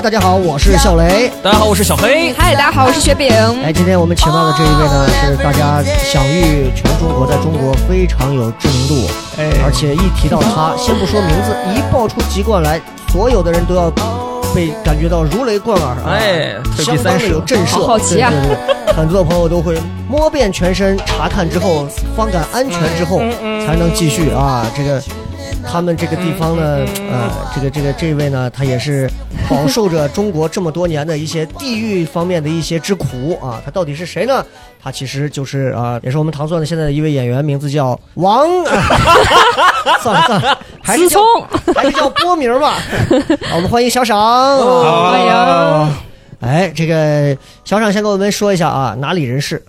[0.00, 1.28] 大家好，我是小雷。
[1.42, 2.32] 大家好，我是小黑。
[2.32, 3.28] 嗨，大家好，我是雪饼。
[3.64, 13.90] 哎，今天我们请到的这一位呢，是大家享誉全中国，在中国非常有知名度，哎而且一提到他，先不说名字，一爆出籍贯来，所有的人都要
[14.54, 19.76] 被感觉到如雷贯耳，啊哎退避三舍相当的有震慑，好好奇啊对对对，很多朋友都会
[20.08, 23.18] 摸遍全身，查看之后，方感安全之后，
[23.66, 25.02] 才能继续啊，这个。
[25.70, 29.08] 他们这个地方呢，呃，这个这个这位呢，他也是
[29.48, 33.60] 饱受着中国这么多年的一些地域方面的一些之苦啊。
[33.64, 34.44] 他到底是谁呢？
[34.82, 38.48] 他其实就是啊、也是我们唐蒜的现在的一位演员，名字叫王。
[40.00, 41.20] 算了算了，还是叫
[41.74, 42.78] 还是叫播名吧。
[43.48, 44.18] 好我们欢迎小赏。
[44.18, 45.94] 欢迎。
[46.40, 49.62] 哎，这个小赏先给我们说一下啊，哪里人士？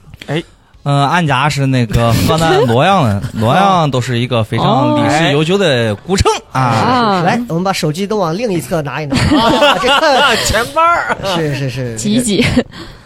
[0.83, 6.61] 嗯，俺家是那个 河南洛阳的， 洛阳都是一个非常历史悠久的古城啊。
[6.61, 12.45] 啊，来，我们把手机都往另一侧拿一拿 啊，这个前班儿，是是是，挤一挤。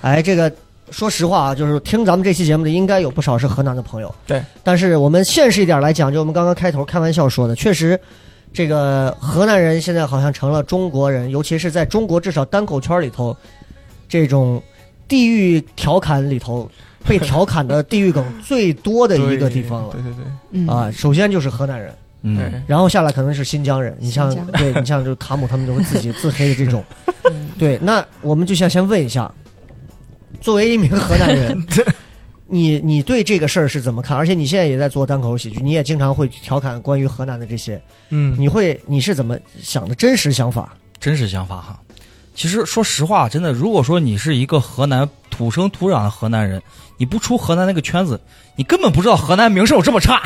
[0.02, 0.52] 哎，这个
[0.92, 4.14] 说实话啊，就是听咱们这期节目的，应该有不少是河南的朋友。
[4.28, 8.00] 对，但是我们现实一点来讲，就我们刚刚开头开玩笑说的，确实，
[8.54, 13.36] 这个河南人现在好像成了中国人，尤其是在中国至少单口圈里头，
[14.08, 14.62] 这种
[15.08, 16.70] 地域调侃里头
[17.08, 19.94] 被调侃的地域梗最多的一个地方了。
[19.94, 20.02] 对。
[20.02, 20.68] 对对，嗯。
[20.68, 26.84] 啊，首先就是河南人，嗯，然后下来可能是新疆人，你像对你像就是卡姆他们都会自己 自黑的这种，
[27.32, 27.50] 嗯。
[27.58, 29.32] 对，那我们就想先问一下，
[30.42, 31.66] 作为一名河南人，
[32.48, 34.16] 你你对这个事儿是怎么看？
[34.16, 39.96] 而且你现在也在做单口喜剧，你也经常会调侃关于河南的这些，嗯，你会你是怎么想的？
[39.96, 40.74] 真实想法？
[41.00, 41.80] 真实想法哈。
[42.36, 46.62] 其实说实话，真的，如果说你是一个河南土生土长的河南人，
[46.98, 48.20] 你不出河南那个圈子，
[48.56, 50.22] 你根本不知道河南名声有这么差。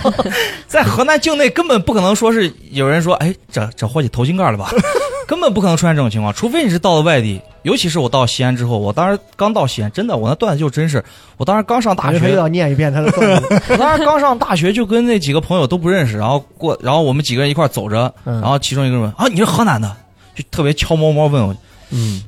[0.66, 4.70] 在河南境内根本不可能说是有人说，哎，这这伙计偷井盖了吧？
[5.26, 7.40] 根本不可能出现这种情况，除非你是到了外地。
[7.62, 11.04] 尤其是我到西安之后，我当时刚到西安，真的，我那段子就真是，
[11.36, 19.94] 我当时刚上大学又，要念一遍他的段子， 我当时刚上大学，就跟那几个朋友都不认识，然后过，然后我们几个人一块走着，嗯然后其中一个人问啊，你是河南的，
[20.38, 21.56] 就特别悄摸摸问我，
[21.90, 22.22] 嗯，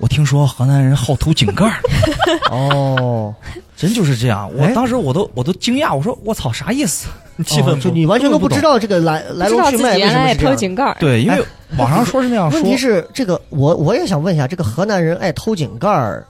[0.00, 1.78] 我听说河南人好偷井盖儿，
[2.50, 3.32] 哦，
[3.76, 4.50] 真就是这样。
[4.56, 7.06] 我哎当时我都我都惊讶，我说我操，啥意思？
[7.46, 10.52] 气氛哦就你完全都不知道这个来来龙去脉原来也什么是这样。
[10.52, 10.96] 偷井盖儿。
[10.98, 11.40] 对，因为
[11.76, 16.26] 网上说是那样说问，题是这个，我我也想问一下，这个河南人爱偷井盖儿，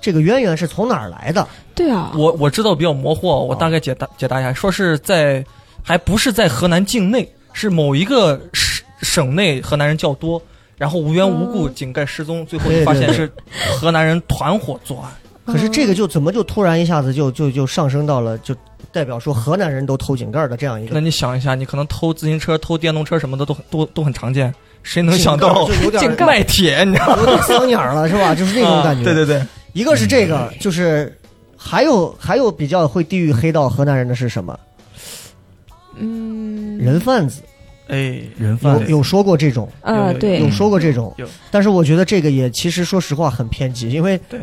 [0.00, 1.46] 这个渊源是从哪儿来的？
[1.76, 5.44] 对啊，我我知道比较模糊，我大概解答解答一下，说是在
[5.80, 10.40] 还不是在河南境内，是某一个省省内河南人较多，
[10.76, 13.30] 然后无缘无故井盖失踪，最后发现是
[13.78, 15.10] 河南人团伙作案。
[15.46, 18.54] 可是这个就怎么就突然一下子就就就上升到了就
[18.92, 26.84] 代表说河南人都偷井盖的这样一个那你想一下，你可能偷自行车、偷电动车什么的都很都都很常见，谁能想到就有点井盖卖铁？
[26.84, 27.16] 你知道吗？
[27.20, 28.34] 有点丧鸟了是吧？
[28.36, 29.00] 就是那种感觉。
[29.00, 29.42] 啊对对对，
[29.72, 31.16] 一个是这个，就是
[31.56, 34.58] 还有还有比较会地域黑道河南人的是什么？
[35.96, 37.40] 嗯，人贩子
[37.88, 40.40] 哎，有人贩有说过这种，呃，有对。
[40.40, 44.40] 有，说过这种有，但是我觉得这个也其实说实话很偏激，因为对。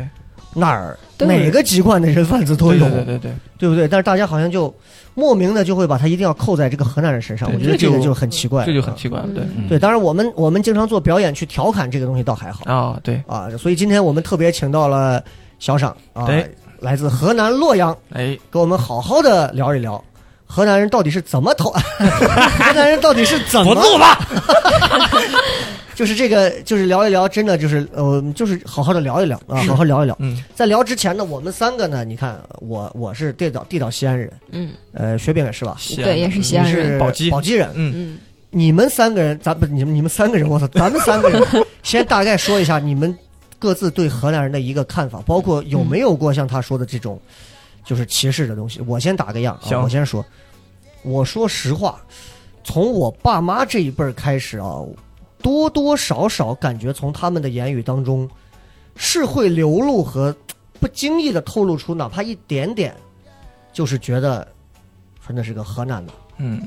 [0.58, 3.86] 哪儿对哪个籍贯的人贩子都有，对对对，对不对？
[3.86, 4.74] 但是大家好像就
[5.14, 9.26] 莫名的就会把他一定要扣在这个河南人身上，我觉得这个就就很奇怪，这就很奇怪了。
[9.34, 9.68] 对嗯。
[9.68, 9.78] 对。
[9.78, 12.64] 当然我们我们经常做表演去调侃这个东西倒还好。
[12.64, 15.22] 啊，对，啊，所以今天我们特别请到了
[15.58, 16.50] 小赏啊对，
[16.80, 20.02] 来自河南洛阳，哎，跟我们好好的聊一聊。
[20.46, 21.70] 河南人到底是怎么投？
[21.98, 24.18] 河南人到底是怎么录吧？
[25.94, 30.14] 就是这个，就是聊一聊，真的就是呃，就是好好的聊一聊啊，好好聊一聊。
[30.20, 35.74] 嗯，在聊之前呢，我们三个呢，你看我我是地道地道西安人，嗯，呃，雪饼也是吧？
[35.96, 36.92] 对，也是西安人。
[36.92, 37.70] 是宝鸡宝鸡人。
[37.74, 38.18] 嗯，嗯，
[38.50, 41.42] 你们三个人，咱不你们你们三个人，我操，咱们三个人
[41.82, 43.16] 先大概说一下你们
[43.58, 47.18] 各自对河南人的一个看法，包括有没有过像他说的这种
[47.86, 48.80] 就是歧视的东西。
[48.82, 50.22] 我先打个样啊，我先说，
[51.02, 51.98] 我说实话，
[52.64, 54.82] 从我爸妈这一辈儿开始啊，
[55.40, 58.28] 多多少少感觉从他们的言语当中
[58.96, 60.34] 是会流露和
[60.80, 62.94] 不经意的透露出哪怕一点点，
[63.72, 64.46] 就是觉得
[65.24, 66.12] 说那是个河南的。
[66.38, 66.60] 嗯，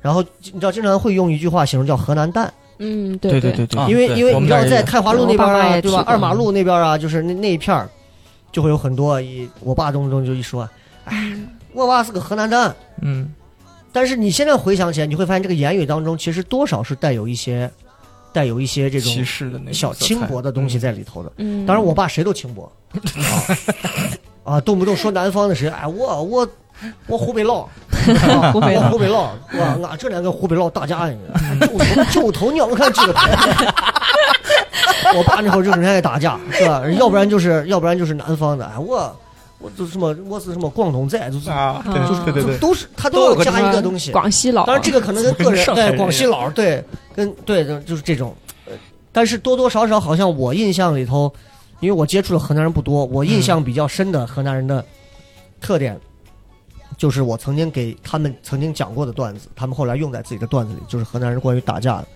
[0.00, 6.04] 然后你知道，经常会用一句话形容叫河南蛋，嗯，对对对对，啊因为因为你知道在们那儿也有开华路那边啊，对吧？
[6.06, 7.90] 二马路那边啊，就是那那一片儿，
[8.52, 10.68] 就会有很多一我爸动不动就一说，
[11.04, 11.36] 哎，
[11.72, 12.74] 我爸是个河南蛋。
[13.02, 13.32] 嗯。
[13.92, 17.68] 但是你现在回想起来，你会发现这个言语当中其实多少是带有一些
[18.32, 21.32] 带有一些这种歧视的小轻薄的东西在里头的。
[21.38, 22.70] 嗯，当然，我爸谁都轻薄。
[24.44, 26.48] 啊啊，动不动说南方的谁，哎，我我
[27.08, 27.68] 我湖北佬，
[28.22, 31.16] 啊湖北湖北佬，哇，俺这两个湖北佬打架呢，
[31.60, 33.74] 九头九头鸟，我看这个台。
[35.16, 36.88] 我爸那会儿就整天爱打架，是吧？
[36.92, 39.16] 要不然就是要不然就是南方的，哎，我
[39.58, 44.10] 我就是什么我是什么广东仔，就是啊，对对对对对，都是他都要加一个东西。
[44.12, 46.82] 广西佬，当然，这个可能跟 个人对广西佬对
[47.14, 48.34] 跟对的就是这种，
[48.66, 48.72] 呃
[49.12, 51.32] 但是多多少少好像我印象里头，
[51.80, 54.84] 因为我接触的河南人不多，我印象比较深的河南人的
[55.60, 55.98] 特点，
[56.96, 62.06] 就是我曾经给他们曾经讲过的段子，他们后来用在自己的段子里，就是河南人关于打架的，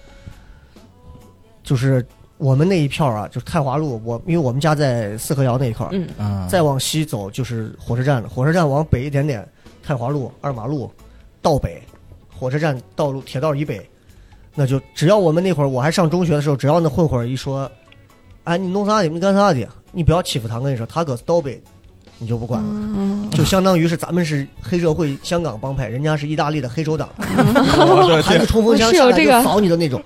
[1.64, 2.06] 就是
[2.44, 9.49] 我们那一片儿啊，就是太华路，我因为我们家在四合窑那一块儿，嗯嗯，再往西走就是火车站了，火车站往北一点点，
[9.82, 10.93] 太华路、二马路
[11.41, 11.82] 道北，
[12.31, 13.88] 火车站道路铁道以北，
[14.55, 17.70] 那就只要我们那会儿我还上中学的时候，只要那混混一说，
[18.43, 19.08] 哎，你弄啥的？
[19.08, 19.67] 你干啥的？
[19.91, 21.58] 你不要欺负他，我跟你说，他搁是道北，
[22.19, 22.69] 你就不管了。
[22.70, 27.08] 嗯，就相当于是咱们是黑社会香港帮派，人家是意大利的黑手党，
[28.22, 30.02] 喊你冲锋枪下来就是这个扫你的那种，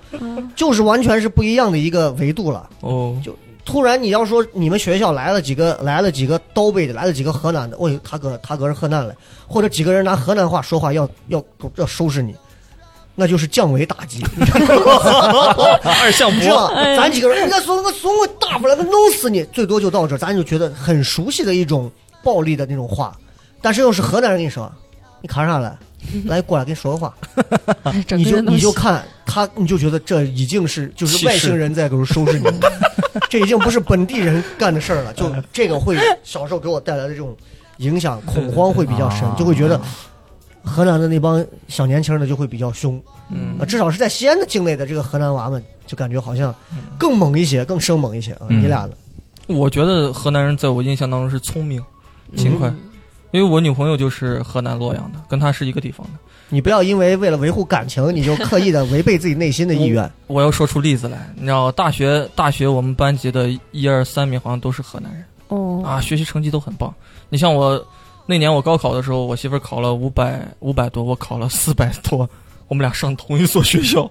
[0.55, 2.69] 就是完全是不一样的一个维度了。
[2.81, 9.15] 哦，就突然你要说你们学校来了几个来了几个刀背的，来了几个河南的，哦，他哥他哥是河南的，
[9.47, 11.43] 或者几个人拿河南话说话要要
[11.75, 12.33] 要收拾你，
[13.19, 14.57] 那就是降维打击，你知道
[15.33, 15.53] 吗？
[15.83, 21.91] 二向你知道箔，咱几个人，人家说我说我打不来，我弄死你，最多就到这儿，咱就觉得很熟悉的一种
[22.23, 23.13] 暴力的那种话，
[23.61, 24.71] 但是又是河南人跟你说，
[25.21, 25.77] 你看啥来？
[26.25, 27.13] 来过来跟你说个话，
[28.15, 32.45] 你就你就看他，你就觉得这已经是就是外星人在给我收拾你，
[33.29, 35.13] 这已经不是本地人干的事儿了。
[35.13, 37.35] 就这个会小时候给我带来的这种
[37.79, 39.79] 影响，恐慌会比较深，就会觉得
[40.63, 43.01] 河南的那帮小年轻的就会比较凶。
[43.31, 46.53] 嗯啊，至少是在西安的境内的这个河南娃们，就感觉好像
[46.97, 48.47] 更猛一些，更生猛一些啊。
[48.49, 48.91] 嗯你俩呢？
[49.47, 51.83] 我觉得河南人在我印象当中是聪明、
[52.35, 52.73] 勤快，
[53.31, 56.13] 因为我女朋友就是河南洛阳的，跟她是一个地方的。
[56.49, 60.11] 你不要因为为了维护感情，你就刻意的违背自己内心的意愿。
[60.25, 66.91] 我要说出例子来，你知道，大学大学我们班级的一二三名好像都是河南人哦啊，学习成绩都很棒。
[67.29, 67.83] 你像我
[68.29, 72.29] 那年我高考的时候，我媳妇儿考了五百五百多，我考了四百多，
[72.67, 74.07] 我们俩上同一所学校，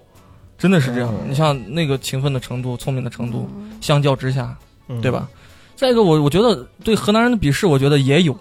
[0.58, 1.14] 真的是这样。
[1.28, 3.48] 你像那个勤奋的程度、聪明的程度，
[3.80, 5.08] 相较之下，嗯对？
[5.08, 5.28] 吧？
[5.76, 8.36] 再一个，我我觉得对河南人的鄙视，我觉得也有，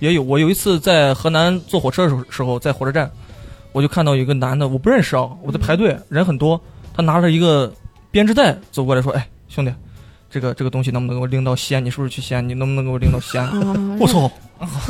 [0.00, 0.22] 也有。
[0.22, 3.10] 我有一次在河南坐火车的时候，时候在火车站，
[3.72, 6.60] 我就看到一个男的，我不认识啊，我在排队，人很多，
[6.92, 7.72] 他拿着一个
[8.10, 9.72] 编织袋走过来说：“哎，兄弟，
[10.32, 11.84] 这个这个东西能不能给我拎到西安？
[11.84, 12.48] 你是不是去西安？
[12.48, 14.30] 你能不能给我拎到西安？”啊 我操！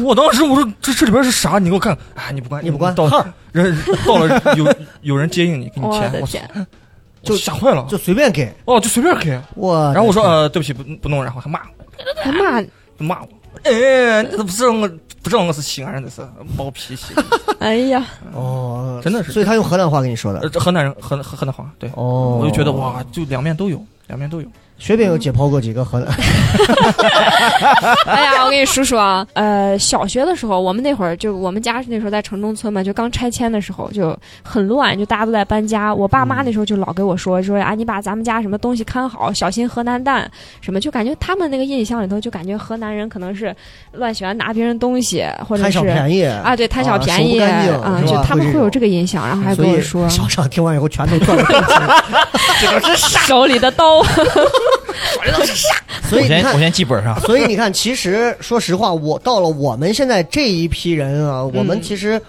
[0.05, 1.59] 我当时我说这这里边是啥？
[1.59, 1.97] 你给我看！
[2.15, 6.39] 哎，你不管你不管到号人到了有有人接应你，给你我钱，我操，
[7.25, 7.85] 就吓坏了。
[7.89, 9.41] 就随便给哦，就随便给。
[9.57, 9.93] 我。
[9.93, 11.85] 然后我说呃，对不起，不不弄，然后还骂我。
[12.23, 12.63] 还骂，
[12.99, 13.29] 骂我，
[13.65, 14.89] 哎，这不知道我
[15.23, 16.23] 不知道我是西安人，这是
[16.57, 17.15] 暴脾气。
[17.59, 20.49] 哎呀，哦，真的是所以他用河南话跟你说呃，的。
[20.51, 24.49] 这河南人河河河南话，对，哦，我就觉得，哇，就两面都有，两面都有。
[24.83, 26.09] 雪饼有解剖过几个河南？
[28.05, 35.95] 哎呀，我跟你说说啊，呃，小学的时候，我们那会儿就我们家那时候在城中村嘛，就刚拆迁的时候就很乱，就大家都在搬家。
[35.95, 40.29] 我爸妈那时候就老给我说说啊，你把咱们家什么东西看好，小心河南蛋
[40.61, 43.55] 什么，就感觉他们那个印象里头就感觉河南人可能是
[43.93, 51.45] 乱喜欢拿别人东西，或者是贪是小便宜啊，对，贪小啊便宜啊，就他们会有这个印象，然后还跟我说小厂听完以后全都转了
[52.61, 52.97] 正经。
[53.23, 54.03] 手里的刀，
[56.09, 57.19] 所以你看我先我，先记本上。
[57.21, 62.21] 所以你看，其实说实话，我到了我们现在这一批人啊，我们其实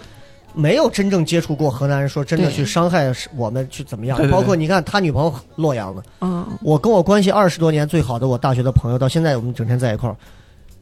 [0.54, 4.26] 没有真正接触过河南人，说真的去伤害我们去怎么样对。
[4.26, 10.16] 对对包括你看他女朋友洛阳的，嗯，我跟我关系二十多年最好的我大学的朋友，到现在我们整天在一块儿，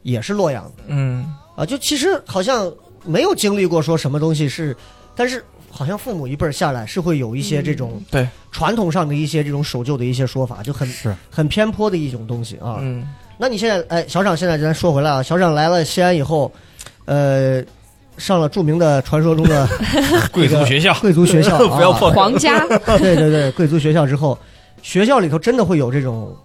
[0.03, 1.65] 也是洛阳的嗯，啊。
[1.65, 2.71] 就其实好像
[3.03, 4.75] 没有经历过说什么东西是，
[5.15, 5.43] 但是
[5.75, 11.13] 好像父母一辈儿下来是会有一些这种对，传统上的一些这种守旧的一些说法，就很是。
[11.31, 12.77] 很偏颇的一种东西啊。
[12.79, 13.03] 嗯，
[13.39, 16.51] 那你现在，哎，小厂现在咱说回来啊，小厂来了西安以后，
[17.05, 17.63] 呃，
[18.17, 19.67] 上了著名的传说中的
[20.31, 21.97] 贵族学校，贵族学校， 不要啊。
[21.97, 22.59] 破皇家，
[22.99, 24.37] 对对对，贵族学校之后，
[24.83, 26.35] 学校里头真的会有这种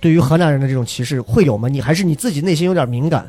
[0.00, 1.68] 对于河南人的这种歧视会有吗？
[1.68, 3.28] 你还是你自己内心有点敏感？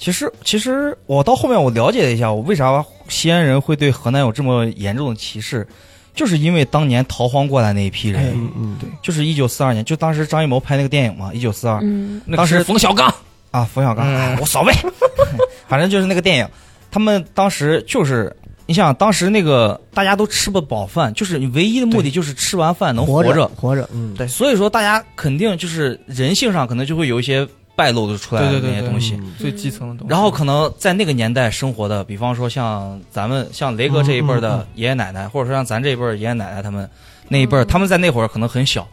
[0.00, 5.66] 其实，其实我到后面我了解了一下，我为啥西安人会对河南有这么严重的歧视，
[6.14, 11.78] 就是因为当年逃荒过来那一批人，嗯嗯，对，就是一九四二年，就当时张艺谋拍那个电影嘛，一九四二。
[11.82, 13.14] 嗯，当时冯小刚，
[13.50, 14.16] 啊，冯小刚，嗯。
[14.16, 14.72] 哎无所谓，
[15.68, 16.48] 反正就是那个电影，
[16.90, 18.34] 他们当时就是。
[18.66, 27.48] 你想，当时那个大家都吃不饱饭，就是你唯一的目的就是吃完饭能活活着，活着，嗯，对所以说大家肯定就是人性上可能就会有一败
[27.80, 29.14] 败露的出来的对对对对那些东西。
[29.14, 30.10] 嗯最基层的东西。
[30.10, 36.86] 然后可能在那个年代生活的，比方说像咱们像雷哥这一辈的爷爷奶奶，或者说像咱这一辈儿爷爷奶奶他们
[37.28, 38.86] 那一辈儿，他们在那会儿可能很小，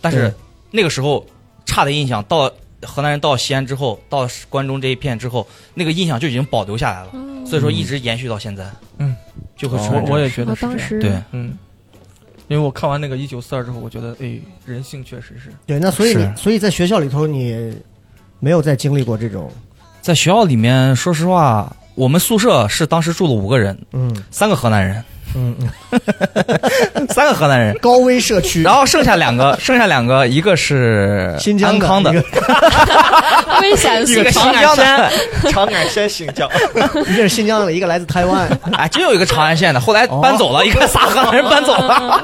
[0.00, 0.34] 但是
[0.72, 1.24] 那个时候
[1.64, 2.50] 差的印象到
[2.82, 7.10] 河南人到西安之后，到关中这一片之后，那个印象就已经保留下来了，
[7.46, 8.68] 所以说一直延续到现在。
[8.98, 9.14] 嗯，
[9.56, 10.72] 就会出我现这样我也觉得是这样。
[10.72, 11.22] 我当时对。
[11.30, 11.56] 嗯，
[12.48, 15.52] 因为我看完那个一九四二之后，我觉得哎，人性确实是。
[15.64, 17.74] 对，那所以你所以在学校里头你
[18.40, 19.50] 没有再经历过这种，
[20.00, 24.14] 在学校里面，说实话，我们宿舍是当时住了五个人，嗯。
[24.30, 25.02] 三个河南人，
[25.34, 27.76] 嗯嗯， 三个河南人。
[27.78, 32.10] 高危社区，然后剩下两个， 剩下两个，一个是新疆安康的。
[33.62, 35.10] 危险死一个新疆的，
[35.50, 36.48] 长安县新疆。
[37.08, 42.22] 一个是新疆的，一个来自台湾，哎，真有一个长安县的，后来搬走了，一个仨河南人搬走了。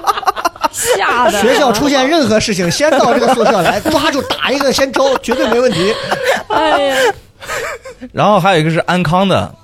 [0.96, 1.40] 吓的。
[1.40, 5.94] 学校出现任何事情，先到这个宿舍来，抓住打一个先招，绝对没问题。
[6.48, 6.96] 哎呀，
[8.12, 9.54] 然后还有一个是安康的，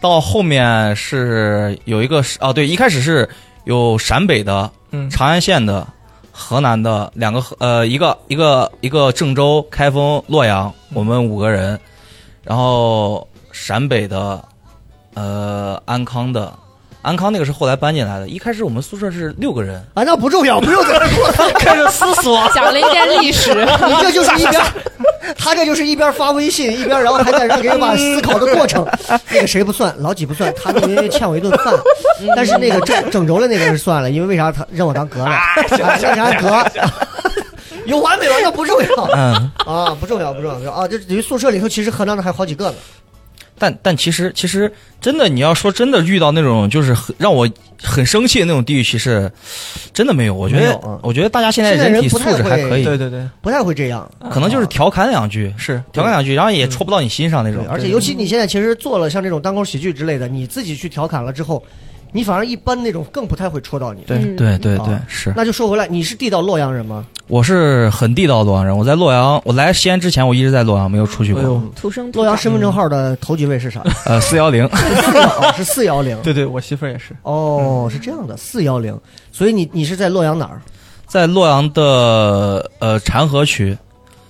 [0.00, 3.28] 到后面是有一个是哦，对，一开始是
[3.64, 5.86] 有陕北的、嗯，长安县的、
[6.30, 11.78] 河南的两个河呃一个一个一个郑州、开封、洛阳，我们五个人，
[12.44, 14.42] 然后陕北的
[15.14, 16.52] 呃安康的。
[17.02, 23.54] 安康那个是后来搬进来的，一开始我们宿舍是六个人，啊，那不重要，不用在这说， 开始思索， 讲了一件历史，
[23.88, 24.62] 你这就是一边，
[25.38, 28.86] 他这就是一边发微信一边，然后还在让给人把思考的过程。
[29.30, 31.72] 那个谁不算，老几不算，他那因为欠我一顿饭，
[32.36, 35.30] 但是那个郑郑州的那个是算了，因为为啥他让我当哥了？
[35.30, 36.64] 啊，让啥哥？
[37.86, 38.42] 有完没完？
[38.42, 40.86] 那不重要嗯，啊，不重要，不重要不重要啊！
[40.86, 42.74] 这等于宿舍里头其实河南的还有好几个呢。
[43.60, 47.46] 但但其实其实真的，你要说真的遇到那种就是很让我
[47.82, 49.30] 很生气的那种地域歧视，
[49.92, 50.34] 真的没有。
[50.34, 57.66] 我觉得啊我觉得大家现在人人体素质还可以，对对对，不太会这样，可能就是调侃两句，是调侃两句，然后也戳不到你心上那种，。
[57.68, 61.62] 而且尤其你现在其实做了像这种单口喜剧之类的，你自己去调侃了之后，
[62.12, 64.02] 你反而一般那种更不太会戳到你。
[64.06, 67.04] 对嗯对对对啊，是，那就说回来，你是地道洛阳人吗？
[67.28, 68.76] 我是很地道的洛阳人。
[68.76, 71.62] 我在洛阳，我来西安之前，我一直在洛阳，没有出去过。
[71.76, 73.82] 土生洛阳身份证号的头几位是啥？
[74.04, 76.16] 呃，四幺零， 哦，是四幺零。
[76.24, 77.14] 对对，我媳妇儿也是。
[77.22, 78.98] 哦，是这样的，四幺零。
[79.30, 80.60] 所以你你是在洛阳哪儿？
[81.06, 83.76] 在洛阳的呃禅河区，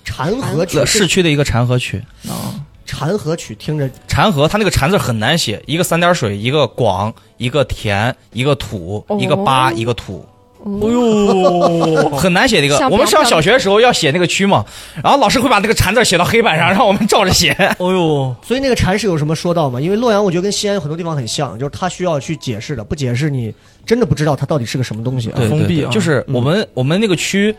[0.03, 1.97] 禅河区呃市区的一个禅河区。
[2.27, 2.53] 啊，
[2.91, 10.25] 禅河曲听着禅河，它那个禅字很难写，一个三点水，一个广，一个田，一个土，哦一个八，一个土。
[10.63, 12.77] 哦呦，很难写的一个。
[12.89, 14.65] 我们上小学的时候要写那个区嘛，
[15.01, 17.51] 然后老师会把那个禅字写到黑板上，让我们照着写。
[17.79, 19.79] 哦呦，所以那个禅是有什么说道吗？
[19.79, 23.51] 因为洛阳我觉得跟西安有很多地方很像，就是它需要去解释的，不解释你
[23.85, 25.39] 真的不知道它到底是个什么东西啊。
[25.49, 27.55] 封闭啊就是我们我们那个区，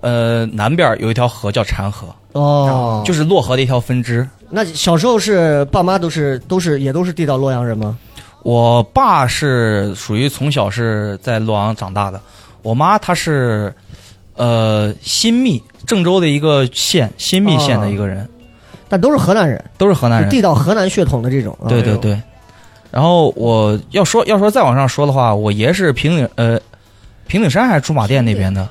[0.00, 2.06] 呃，南边有一条河叫禅河，
[2.38, 4.28] 哦，就是是洛河的一条分支。
[4.50, 7.98] 那小时候是爸妈都是都是也都是地道洛阳人吗？
[8.44, 12.20] 我爸是属于从小是在洛阳长大的，
[12.62, 13.74] 我妈她是，
[14.36, 18.26] 呃，新密郑州的一个县，新密县的一个人，
[18.88, 20.30] 但都是河南人，都是河南人。
[20.30, 21.56] 地道河南血统的这种。
[21.60, 22.18] 啊对对对。
[22.90, 26.58] 然后我要说要说再往上说的话，我爷是平顶呃
[27.26, 28.66] 平顶山还是驻马店那边的，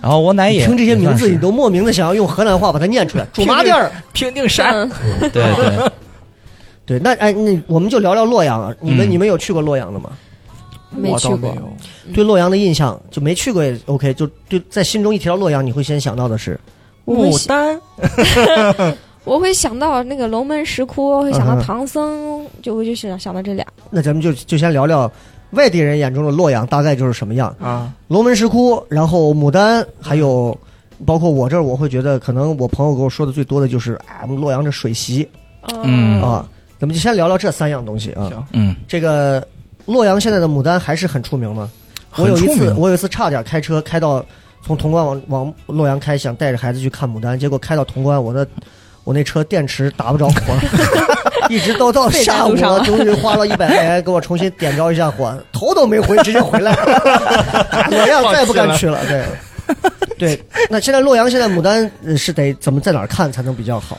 [0.00, 3.26] 然后我奶也听这些名字，你都莫名的想要用河南话把它念出来。
[3.32, 4.88] 驻马店儿，平顶山，
[5.20, 5.92] 嗯对 对。
[6.86, 8.74] 对， 那哎，那我们就聊聊洛阳啊。
[8.80, 10.10] 你们、嗯你们有去过洛阳的吗？
[10.90, 11.54] 没去过。
[12.12, 16.58] 对洛阳的印象就没去过也 OK，就对，在心中一提到洛阳，你会先想到的是
[17.06, 17.80] 牡丹，
[19.22, 23.64] 我会想到那个龙门石窟，会想到唐僧，就我就想想到这俩。
[23.90, 25.08] 那咱们就就先聊聊
[25.50, 27.54] 外地人眼中的洛阳大概就是什么样。
[27.60, 30.56] 啊，龙门石窟，然后牡丹，还有
[31.04, 35.28] 包括我这儿，我会觉得可能我朋友给我说的最多的就是哎，我们洛阳这水席
[35.84, 36.48] 嗯啊。
[36.78, 38.28] 咱们就先聊聊这三样东西啊。
[38.28, 39.46] 行，嗯，这个
[39.84, 41.70] 洛阳现在的牡丹还是很出名吗？
[42.16, 44.24] 我有一次，我有一次差点开车开到
[44.62, 48.46] 从潼关往往洛阳开，想带着孩子去看牡丹，结果开到潼关，我的
[49.04, 50.54] 我那车电池打不着火，
[51.50, 57.88] 一直都到下午了，终于花了一百块钱给我重新点着一下火，头都没回，直接回来了。
[57.90, 58.98] 洛阳再也不敢去了。
[59.06, 59.24] 对，
[60.16, 63.98] 对，那现在洛阳现在牡丹呃是得怎么在哪儿看才能比较好？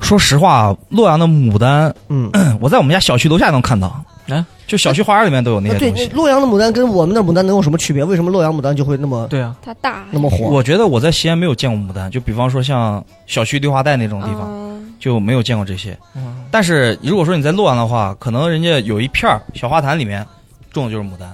[0.00, 2.30] 说实话，洛阳的牡丹，嗯，
[2.60, 4.02] 我在我们家小区楼下能看到，
[4.34, 6.08] 啊，就小区花园里面都有那些东，西。
[6.08, 8.04] 洛阳的牡丹跟我们的牡丹能有什么区别？
[8.04, 10.46] 为什么洛阳牡丹就会那么对啊，它大那么火？
[10.46, 15.96] 我觉得我在西安没有见过牡丹，就比方说像小区绿化带那种地方，方就没有见过这些。
[16.16, 20.26] 嗯但是如果说你在洛阳的话，可能人家有一片小花坛里面
[20.72, 21.32] 种的就是牡丹，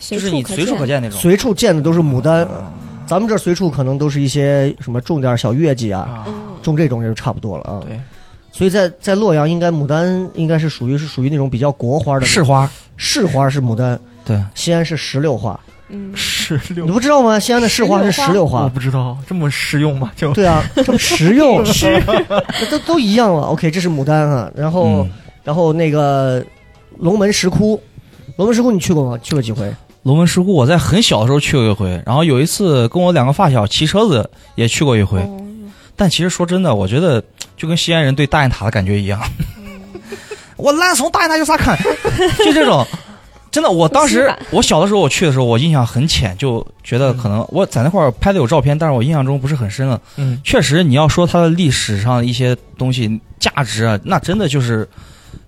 [0.00, 1.20] 就是你随处可见那种。
[1.20, 2.64] 随处见的都是牡丹，嗯
[3.06, 6.26] 咱们这儿随处可能都是一些什么种点小月季啊，
[6.60, 7.80] 种这种也就差不多了啊。
[7.86, 8.00] 对，
[8.56, 15.60] 所以在在洛阳，应该牡丹应该是属于是属于那种比较国花的市花，市花是牡丹，对，西安是石榴花，
[15.90, 16.86] 嗯，石榴。
[16.86, 17.38] 你不知道吗？
[17.38, 18.62] 西安的市花是石榴花？
[18.62, 18.68] 我。
[18.70, 20.10] 不知道这么实用吗？
[20.16, 20.32] 就。
[20.32, 22.02] 对啊，这么实用， 是。
[22.70, 23.42] 都都一样了。
[23.42, 25.10] OK，这是牡丹啊，然后、嗯，
[25.44, 26.42] 然后那个
[26.96, 27.78] 龙门石窟，
[28.36, 29.18] 龙门石窟你去过吗？
[29.22, 29.70] 去过几回？
[30.04, 35.20] 龙门石窟我在很小的时候去过一回，然后有一次跟我两个发小骑车子也去过一回。
[35.20, 35.42] 哦
[35.96, 37.22] 但其实说真的，我觉得
[37.56, 39.20] 就跟西安人对大雁塔的感觉一样。
[40.56, 41.76] 我烂从大雁塔有啥看？
[42.44, 42.86] 就这种，
[43.50, 50.00] 真的，我当时我小的时候我去的时候，我印象很浅，就觉得可能我在那块儿拍的有照片，但是我印象中不是很深了。
[50.16, 54.88] 嗯确实，你要说它的历史上一些东西价值啊，那真的就是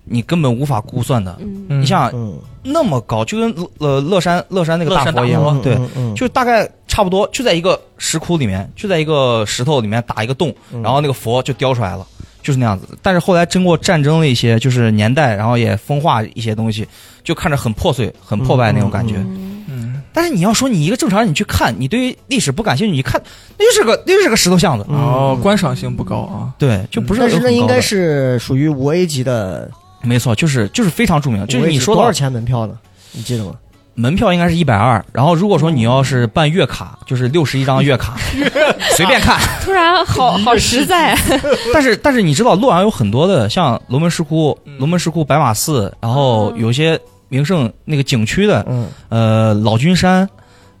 [0.05, 1.35] 你根本无法估算的。
[1.39, 10.81] 嗯嗯你像嗯，那么高，就跟呃乐山乐山那个大佛一样对，嗯，嗯就大概差不多就在一个石窟里面，就在一个石头里面打一个洞，嗯。
[10.81, 12.05] 然后那个佛就雕出来了，
[12.41, 12.87] 就是那样子。
[13.01, 16.87] 但是后来经过战争的一些就是年代，然后也风化一些东西，
[17.23, 19.15] 就看着很破碎、很破败那种感觉。
[19.17, 19.65] 嗯。
[19.69, 23.21] 嗯但是你要说你一个正常人，你去看，你对于历史不感兴趣，你看
[23.57, 24.97] 那就是个那就是个石头巷子，嗯。
[24.97, 26.51] 哦，观赏性不高啊。
[26.57, 29.69] 对，就不是那应该是属于五 A 级的，
[30.01, 31.45] 没错，就是就是非常著名。
[31.47, 32.77] 就是你说多少钱门票呢？
[33.11, 33.53] 你记得吗？
[33.95, 38.15] 门票应该是一百二，然后如果说你要是办月卡，就是六十一张月卡，
[38.95, 39.37] 随便看。
[39.61, 41.17] 突然好好实在，
[41.73, 46.97] 但是但是你知道洛阳有很多的像龙门石窟、龙门石窟、白马寺，然后有些
[47.27, 50.29] 名胜那个景区的，嗯，呃老君山，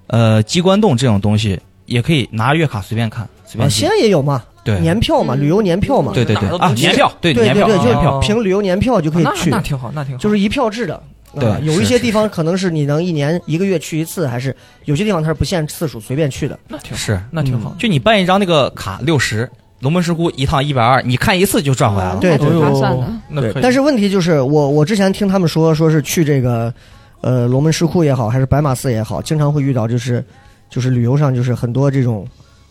[0.07, 3.79] 呃鸡冠洞这种东西，也可以拿月卡随便看，随啊，便进。
[3.79, 10.19] 西安也有嘛，对年票嘛，嗯旅游年票嘛，对对对啊，年票对对年票对，就是票凭旅游年票就可以去，那挺好，那挺好。
[10.19, 11.01] 就是一票制的。
[11.39, 16.57] 对啊有一些地方可能是你能一年一个月去一次，还是有些地方它是不限次数，随便去的。
[16.67, 17.75] 那挺好，是，那挺好。
[17.77, 19.47] 就你办一张那个卡六十，
[19.81, 22.17] 龙门石窟一趟一百二，你看一次就赚回来了。
[22.19, 23.05] 对对还挺划算的。
[23.05, 23.61] 对，那可以。
[23.61, 26.73] 但是问题就是，我我之前听他们说，说是去这个，
[27.21, 30.25] 呃，龙门石窟也好，还是白马寺也好，经常会遇到就是，
[30.67, 32.27] 就是旅游上就是很多这种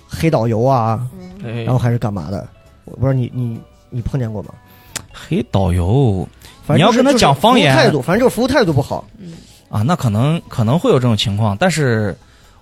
[0.09, 1.01] 黑导游啊，
[1.45, 2.47] 哎然后还是干嘛的，
[2.85, 4.51] 我不知道你你你碰见过吗？
[5.13, 6.27] 黑导游
[6.67, 9.05] 反正就是你要跟他讲方言态度，反正就是服务态度不好。
[9.69, 12.17] 啊，那可能可能会有这种情况，但是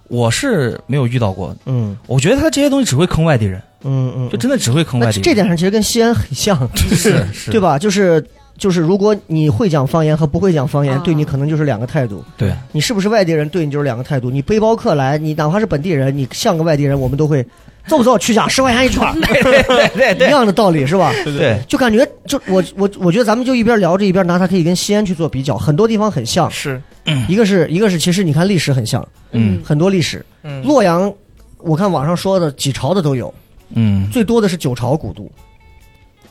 [0.08, 1.54] 我是没有遇到过。
[1.66, 5.22] 嗯我觉得他这些东西只会坑外地人，嗯嗯，就真的只会坑外地人。
[5.22, 7.60] 这点上其实跟西安很像， 是是，对？
[7.60, 7.78] 吧？
[7.78, 8.24] 就是
[8.58, 11.02] 就是，如果你会讲方言和不会讲方言，啊。
[11.04, 12.24] 对你可能就是两个态度。
[12.36, 14.30] 对，你是不是外地人，对你就是两个态度。
[14.30, 17.44] 你背包客来，你哪怕是本地人，你像个外地人，我们都会
[17.86, 21.12] 揍不揍去讲十块钱一串， 对对一样的道理是吧？
[21.24, 26.50] 对，就感觉就我我我觉得咱们就一边聊着一边拿它可以跟西安去做比较，很多地方很像。
[26.50, 26.80] 是，
[27.28, 29.60] 一个是一个是其实你看历史很像，嗯。
[29.62, 30.24] 很多历史。
[30.42, 31.12] 嗯，洛阳，
[31.58, 33.32] 我看网上说的几朝的都有，
[33.74, 34.08] 嗯。
[34.10, 35.30] 最多的是九朝古都，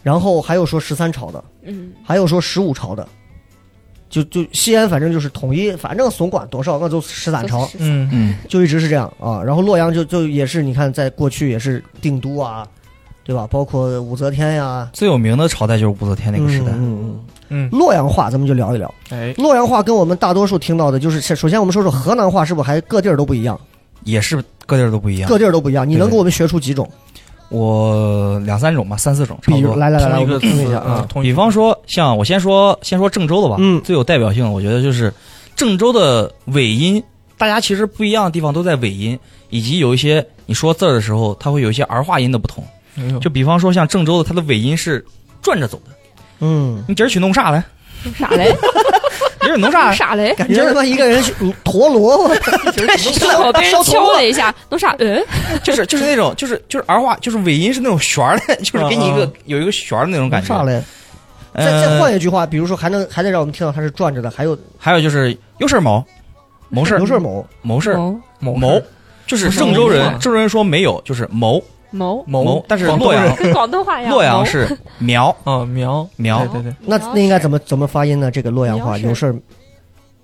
[0.05, 3.07] 然后还有说十三朝的，嗯，还有说十五朝的。
[4.07, 9.41] 就就西安，反正就是统一，反正总管多少，那就十三朝，嗯嗯就一直是这样啊。
[9.41, 12.65] 然后洛阳就就也是，你看在过去也是定都啊，
[13.23, 13.47] 对吧？
[13.49, 16.67] 包括武则天呀，最有名的朝代就是武则天那个时代。
[16.67, 18.93] 嗯嗯嗯嗯，洛阳话咱们就聊一聊。
[19.09, 23.59] 哎，洛阳话跟我们大多数听到的就是，首先我们说说河南话，是不是还各地儿都不一样？
[24.03, 25.27] 也是各地儿都不一样。
[25.27, 25.89] 各地儿都不一样。
[25.89, 26.87] 你能给我们学出几种？
[27.55, 29.75] 我两三种吧，三四种差，不多。
[29.75, 35.13] 来来来来，我同一个听一下啊比方说，像我先说先说郑州的吧，嗯最有代表性的，我觉得就是
[35.55, 37.01] 郑州的尾音，
[37.37, 39.17] 大家其实不一样的地方都在尾音，
[39.49, 42.63] 以及有一些你说字儿的时候，它会有一些儿化音的不同。
[43.19, 45.03] 就比方说像郑州的，它的尾音是
[45.41, 45.91] 转着走的。
[46.39, 47.63] 嗯，你今儿去弄啥来？
[48.05, 48.55] 弄 啥嘞？
[49.41, 49.95] 你是弄啥来？
[49.95, 50.33] 啥嘞？
[50.35, 51.23] 感觉他妈一个人
[51.63, 52.29] 陀螺，我
[53.43, 54.95] 我被人敲了一下，弄啥？
[54.99, 55.23] 嗯，
[55.63, 60.47] 就是就是那种就是就是儿化，就是尾音是那种旋儿的，就是给你一个啊有一个旋儿的那种感觉。
[60.47, 60.81] 啥嘞？
[61.55, 66.03] 再呃再换一句话，比如说还能还得让我们听到它是转着的，还有还有就是有事儿谋，
[66.69, 68.81] 谋事儿有事儿谋，谋事儿某某谋，
[69.25, 71.63] 就是郑州人，郑州人说没有，就是谋
[71.95, 74.11] 某，谋，但是洛阳跟广东话一样。
[74.11, 74.67] 洛阳是
[74.99, 78.29] 苗啊苗苗对对对，那那应该怎么怎么发音呢？
[78.29, 79.35] 这个洛阳话有事儿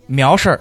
[0.07, 0.59] 苗事儿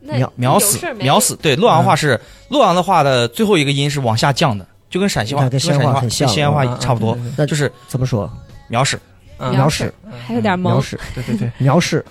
[0.00, 1.34] 苗苗死事儿没秒死。
[1.36, 8.30] 对，洛阳话是洛阳的话的最后一个音是往下降的，就跟陕西话、跟西安话很像跟西安话啊差不多，那就是怎么说？
[8.68, 8.98] 秒死。
[9.40, 9.94] 嗯秒屎，
[10.26, 10.62] 还有点懵。
[10.62, 12.04] 苗氏，对对对， 苗氏。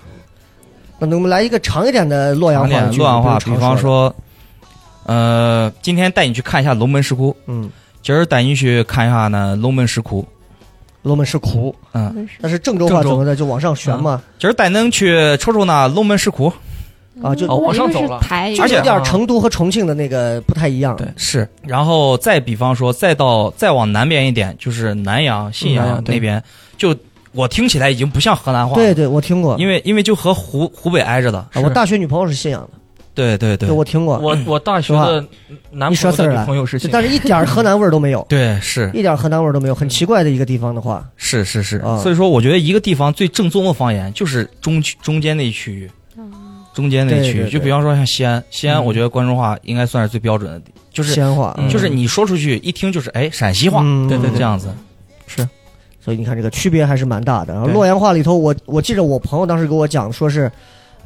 [0.98, 4.14] 那我们来一个长一点的洛阳话洛阳话，比方说，
[5.04, 7.70] 呃，今天带你去看一下龙门石窟，嗯，
[8.08, 10.26] 今儿带你去看一下呢龙门石窟，
[11.02, 16.50] 龙门石窟，嗯，那是郑州话郑州怎么的就往上旋嘛，今儿带恁去瞅瞅那龙门石窟。
[17.22, 18.18] 啊，就哦往上走了。
[18.30, 20.96] 而且有点成都和重庆的那个不太一样。
[20.96, 26.42] 对，是，然后再比方说，再到再往南边一点，就是南阳、信阳那边，
[26.78, 26.96] 就
[27.32, 32.77] 我听起来已经不像河南话，对，对，我听过，因为因为就和湖湖北挨着的，啊我大学女朋友是信阳的，
[33.18, 33.68] 对对对。
[33.68, 34.16] 对，我听过。
[34.18, 35.24] 我我大学的
[35.72, 38.88] 男你朋友的朋友是但是一点儿河南味儿都没有， 对是。
[38.94, 41.98] 一点儿河南味儿都没有，很奇怪的一个地方的话，是是是，啊。
[41.98, 45.90] 所以说我觉得一个地方最正宗的方言就是中区中间那一区域，
[46.72, 48.84] 中间那一区域，就比方说像西安，西安嗯。
[48.84, 54.68] 我觉得关中话应该算是最标准的，就是西安话，嗯就是你说出去一听就是哎陕西话，嗯对对这样子，
[55.26, 55.46] 是。
[56.00, 57.52] 所以你看这个区别还是蛮大的。
[57.52, 60.50] 然后洛阳话里头，我我记着我朋友当时给我讲，说是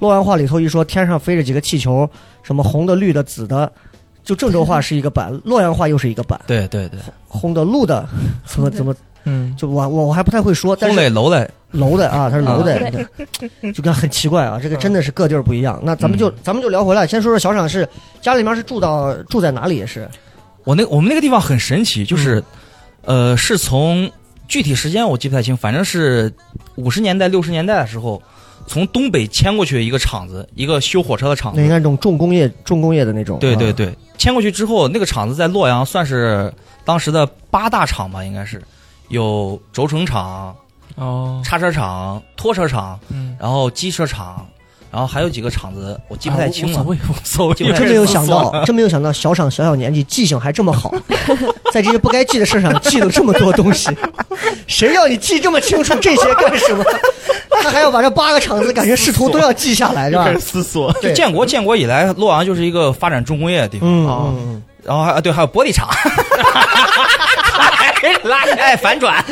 [0.03, 2.09] 洛阳话里头一说天上飞着几个气球，
[2.43, 3.71] 什么红的、绿的、紫的，
[4.25, 8.05] 就郑州话是一个版， 洛阳话又是一个版，对对对，红的、绿的，
[8.45, 8.93] 怎么怎么
[9.27, 13.07] 嗯，就我我我还不太会说，但红是嘞楼嘞，楼的啊，它是楼的，
[13.73, 15.81] 就跟很奇怪啊，这个真的是各地儿不一样。
[15.85, 17.88] 那咱们就咱们就聊回来，先说说小赏是
[18.21, 20.09] 家里面是住到住在哪里也是，
[20.65, 22.43] 我那我们那个地方很神奇，就是，
[23.03, 23.31] 嗯。
[23.31, 24.11] 呃，是从
[24.49, 26.33] 具体时间我记不太清，反正是
[26.75, 28.21] 五十年代六十年代的时候，
[28.72, 31.61] 从东北迁过去一个厂子，一个修火车的厂子。
[31.61, 36.50] 那应该种重工业重工业的那种，啊对对对，迁过去之后，那个厂子在洛阳算是
[36.82, 38.62] 当时的八大厂吧，应该是。
[39.08, 40.56] 有轴承厂、
[40.94, 44.46] 哦，叉车厂、拖车厂，嗯，然后机车厂，
[44.92, 46.78] 然后还有几个厂子我记不太清了。
[46.78, 50.94] 啊无所谓，无所谓，记不太真没有想到，真没有想到，小厂小小年纪记性还这么好，
[51.72, 53.90] 在这些不该记的事上记了这么多东西。
[54.68, 56.85] 谁要你记这么清楚这些干什么？
[57.62, 63.88] 他还要把这八个厂子感觉试图都要记下来，是吧思索，就建国建国以来，洛阳就是一个发展重工业的地方。
[63.88, 65.88] 嗯啊嗯然后还啊对，还有玻璃厂，
[68.59, 69.24] 哎反转。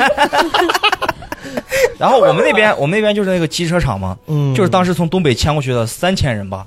[1.99, 6.65] 然后我们那边 我们那边就是那个机车厂嘛，嗯，就是当时从东北迁过去的三千人吧，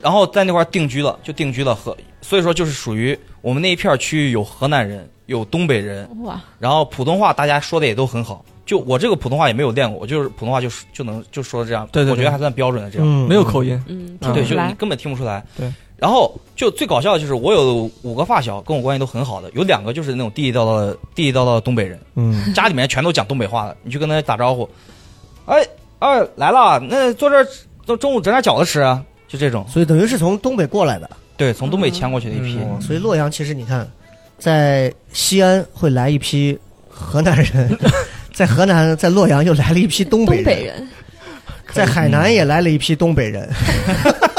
[0.00, 8.44] 然后在那块儿定居了，就定居了河，所以说就是属于我们那一片区域有河南人，有东北人，哇，然后普通话大家说的也都很好。
[8.64, 13.06] 就我这个普通话也没有练过，我就是普通话就是就能就说这样，对对对我觉得还算标准的这样。
[13.06, 13.76] 嗯没有口音，
[14.20, 14.64] 对，听不出来。
[14.66, 15.44] 就你根本听不出来。
[15.58, 15.70] 对，
[16.02, 23.76] 然后就最搞笑的就是我有五个发小，跟我关系都很好的，有两个就是那种地地道道的地地道道的东北人，嗯家里面全都讲东北话的。
[23.84, 24.68] 你去跟他打招呼，
[25.46, 25.64] 哎
[26.00, 27.46] 哎来了，那坐这儿
[27.86, 29.64] 中中午整点饺子吃啊，就这种。
[29.68, 31.08] 所以等于是从东北过来的。
[31.36, 32.58] 对，从东北迁过去的一批。
[32.58, 33.88] 嗯所以洛阳其实你看，
[34.40, 37.78] 在西安会来一批河南人，
[38.34, 40.88] 在河南在洛阳又来了一批东北人，东北人
[41.72, 43.48] 在海南也来了一批东北人。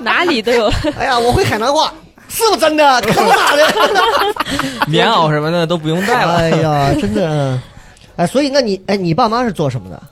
[0.00, 0.66] 哪里都有，
[0.98, 1.92] 哎呀，我会海南话，
[2.28, 3.00] 是不真的？
[3.02, 3.64] 可不咋的。
[4.88, 6.36] 棉袄什么的都不用带了。
[6.36, 7.60] 哎呀，真的。
[8.16, 10.02] 哎，所以那你哎，你爸妈是做什么的？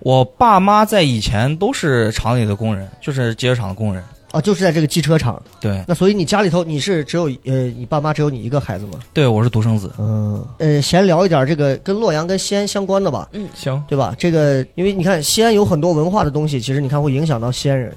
[0.00, 4.02] 我爸妈在以前都是厂里的工人，就是机车厂的工人。
[4.32, 5.42] 哦，就是在这个机车厂。
[5.58, 8.98] 对，那所以你家里头你是只有呃，你爸妈只有你一个孩子吗？
[9.14, 9.90] 对我是独生子。
[9.98, 10.46] 嗯。
[10.58, 14.14] 呃，闲聊一点这个跟洛阳跟西安相关的吧，嗯行，对吧？
[14.18, 17.92] 这个因为你看西安有很多文化的东西，其实你看会影响到西安人。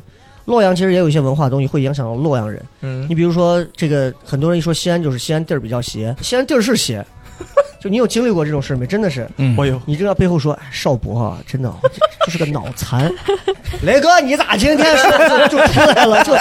[0.46, 2.62] 洛阳其实也有一些文化东西会影响到洛阳人。
[2.82, 7.06] 嗯你比如说这个，很多人一说西安就是西安地儿比较邪，西安地儿是邪。
[7.82, 8.86] 就你有经历过这种事没？
[8.86, 9.28] 真的是。
[9.38, 13.12] 嗯，我有，你这个背后说，哎少博啊，真的，这就是个脑残。
[13.82, 16.24] 雷哥，你咋今天说就就出来了？
[16.24, 16.36] 就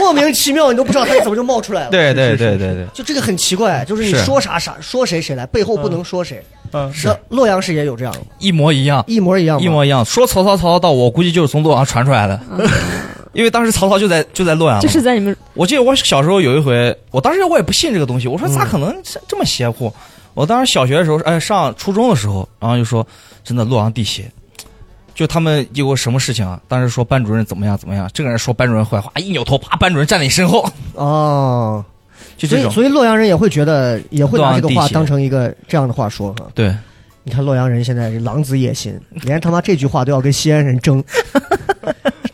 [0.00, 1.90] 莫名其妙，你都不知道他怎么就冒出来了。
[1.90, 6.42] 对对对对，就这个很奇怪，就是你说啥啥说谁谁来，背后不能说谁。
[6.72, 9.04] 嗯，是洛阳市也有这样，一模一样。
[9.06, 10.04] 一模一样，一模一样。
[10.04, 12.40] 说曹操，曹操到，我估计就是从洛阳传出来的，
[13.34, 14.80] 因为当时曹操就在就在洛阳。
[14.80, 19.92] 就是在你们我记得我小时候有一回，我当时我也不信这个东西，我说嗯咋可能这这么邪乎？
[20.32, 23.06] 我当时小学的时候，哎，上初中的时候，然后就说
[23.44, 24.30] 真的洛阳地邪。
[25.14, 26.60] 就他们有个什么事情啊？
[26.66, 31.84] 当时说班主任怎么样怎么样，这个人说班主任坏话，一扭头，啪，班主任站在你身后，哦。
[32.36, 32.70] 就这种。
[32.72, 36.46] 所以所以洛阳人也会觉得，也会把这个话当成一个这样的话说哈。
[36.52, 36.74] 对，
[37.22, 41.02] 你看洛阳人现在是狼子野心，连他妈这句话都要跟西安人争。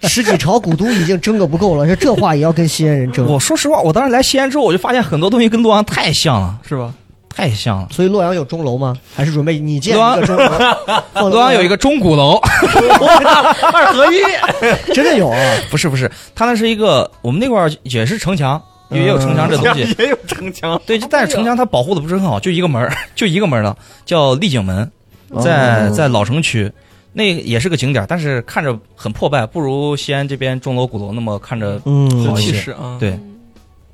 [0.02, 3.26] 十几朝古都已经争个不够了，这这话也要跟西安人争。
[3.26, 6.58] 我说实话，我当时来西安之后，我就发现很多东西跟洛阳太像了。
[6.66, 6.92] 是吧？
[7.28, 7.88] 太像了。
[7.92, 8.96] 所以洛阳有钟楼吗？
[9.14, 10.50] 还是准备你建洛阳一个钟楼？
[11.14, 12.36] 放洛阳有一个钟鼓楼，
[13.72, 14.18] 二合一，
[14.92, 15.38] 真的有啊，
[15.70, 18.60] 不是不是，它那是一个我们那块儿也是城墙，
[18.90, 19.94] 也有城墙这东西。
[19.98, 24.90] 也有城墙，对，就但是城墙它保护的不是很好，就一个门儿，就一个门儿的，叫丽景门，
[25.40, 26.70] 在哦在老城区，
[27.12, 32.96] 那也是个景点，但是看着很破败，不如西安这边钟楼鼓楼那么看着嗯，有好一些气势啊。
[33.00, 33.18] 对。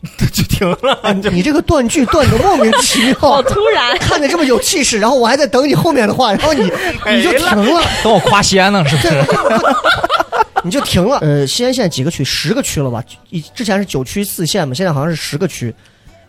[0.33, 1.00] 就停了。
[1.02, 6.62] 哎你这个断句断的莫名其妙好，突然， 看着这么有气势，然后我还在等你后面的话，然后你
[7.11, 9.24] 你就停了，等我夸西安呢，是不是？
[10.62, 11.18] 你就停了。
[11.22, 12.22] 呃，西安现在几个区？
[12.22, 13.02] 十个区了吧？
[13.31, 15.74] 以之前是九区四县嘛，现在好像是十个区。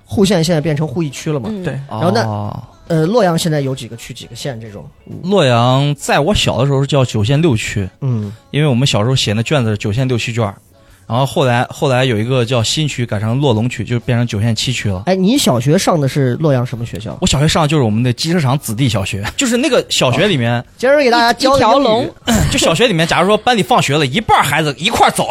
[0.07, 1.49] 户县现在变成户一区了嘛？
[1.51, 1.63] 嗯。
[1.63, 2.63] 对，然后那哦。
[2.87, 4.89] 呃，洛阳现在有几个区、几个县这种？
[5.23, 10.55] 洛阳在我小的时候是叫九县六区，嗯，因为我们小时候写那卷子是九县六区卷儿，
[11.07, 15.03] 然后后来后来有一个叫新区，改成洛龙区，就变成九县七区了。
[15.05, 17.17] 哎，你小学上的是洛阳什么学校？
[17.21, 22.13] 我小学上的就是我们的机车厂子弟小学， 就是那个小学里面，今儿给大家教一条龙，
[22.51, 25.29] 就小学里面，假如说班里放学了，一半孩子一块儿走，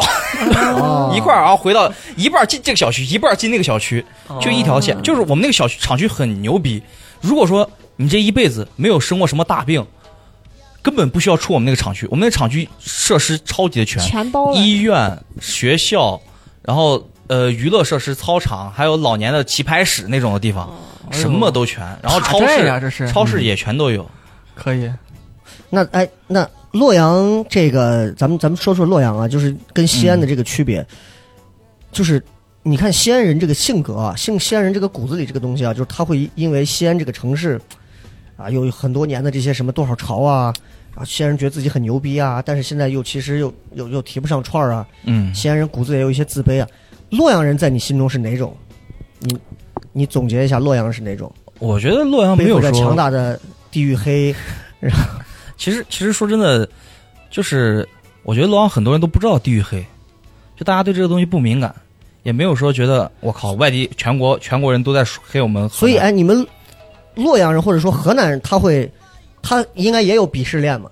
[0.81, 4.03] 哦 一块儿然后回到一半进这个小区，一半进那个小区，
[4.41, 4.99] 就一条线。
[5.03, 6.81] 就是我们那个小区厂区很牛逼。
[7.21, 9.85] 如果说你这一辈子没有生过什么大病，
[10.87, 12.07] 根本不需要出我们那个厂区。
[12.09, 14.57] 我们那个厂区设施超级的全，全包了。
[14.57, 16.17] 医院、学校，
[16.61, 20.73] 然后呃娱乐设施、操场，还有老年的棋牌室那种的地方，
[21.11, 21.85] 什么都全。
[22.01, 24.09] 然后超市啊这是超市也全都有。
[24.55, 24.89] 可以。
[25.69, 30.87] 那哎，那洛阳这个，咱们咱们说说洛阳啊，就是跟西安的这个区别，
[31.91, 32.23] 就是
[32.63, 37.59] 你看西安人这个性格啊，性西安人这个骨子里这个东西啊，就是他会因为西安这个城市
[38.37, 40.53] 啊，有很多年的这些什么多少朝啊。
[40.97, 44.87] 啊，西安人觉得自己很牛逼啊，但是现在又其实又又又提不上串儿啊。
[45.03, 46.67] 嗯，西安人骨子里也有一些自卑啊。
[47.09, 48.55] 洛阳人在你心中是哪种？
[49.19, 49.37] 你
[49.93, 51.31] 你总结一下，洛阳是哪种？
[51.59, 53.39] 我觉得洛阳没有说强大的
[53.71, 54.35] 地域黑，
[55.57, 56.67] 其实其实说真的，
[57.29, 57.87] 就是
[58.23, 59.83] 我觉得洛阳很多人都不知道地域黑，
[60.55, 61.73] 就大家对这个东西不敏感，
[62.23, 65.67] 也没有说觉得我靠外地全国全国人都在黑我们。
[65.69, 66.45] 所以哎，你们
[67.15, 68.91] 洛阳人或者说河南人，他会
[69.41, 70.89] 他应该也有鄙视链嘛？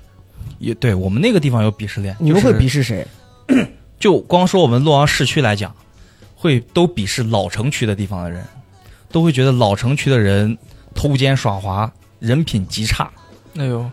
[0.57, 3.05] 也对我们那个地方有鄙视链，你们会鄙视谁？
[3.99, 5.73] 就光说我们洛阳市区来讲，
[6.35, 8.43] 会都鄙视老城区的地方的人，
[9.11, 10.57] 都会觉得老城区的人
[10.93, 13.11] 偷奸耍滑，人品极差。
[13.57, 13.89] 哎呦，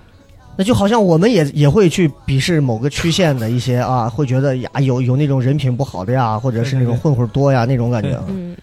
[0.57, 8.25] 那就好像我们也也会去鄙视某个区县的一些啊，会觉得呀有有那种人品不好的呀，或者是那种混混多呀那种感觉啊。
[8.29, 8.57] 嗯，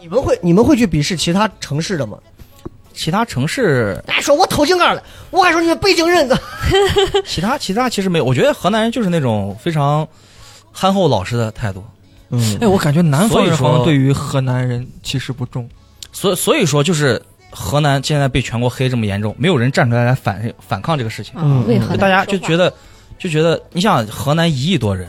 [0.00, 2.18] 你们会你们会去鄙视其他城市的吗？
[2.96, 6.36] 其他城市，哎，说我偷井盖了，我还说你们北京人呢。
[7.24, 8.24] 其他其他其实没有。
[8.24, 10.08] 我觉得河南人就是那种非常
[10.72, 11.84] 憨厚老实的态度。
[12.30, 15.68] 嗯哎，我感觉南方人所以说好像对于河南人其实不重。
[16.10, 22.72] 所所以说，就是河南现在被全国黑这么严重，没有人站出来来反反抗这个事情，嗯为何就大家就觉得
[23.18, 25.08] 就觉得，你想河南一亿多人，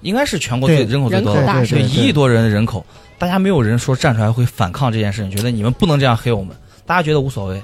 [0.00, 2.86] 应该是全国最人口最多的，对一亿多人的人口，
[3.18, 7.62] 大家没有人说站出来会反抗这件事情，觉得你们不能这样黑我们，大家觉得无所谓。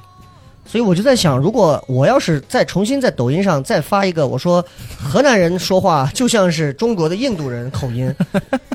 [0.64, 4.64] 所以我就在想，如果我要是再重新在抖音上再发一个，我说
[5.02, 8.14] 河南人说话就像是中国的印度人口音，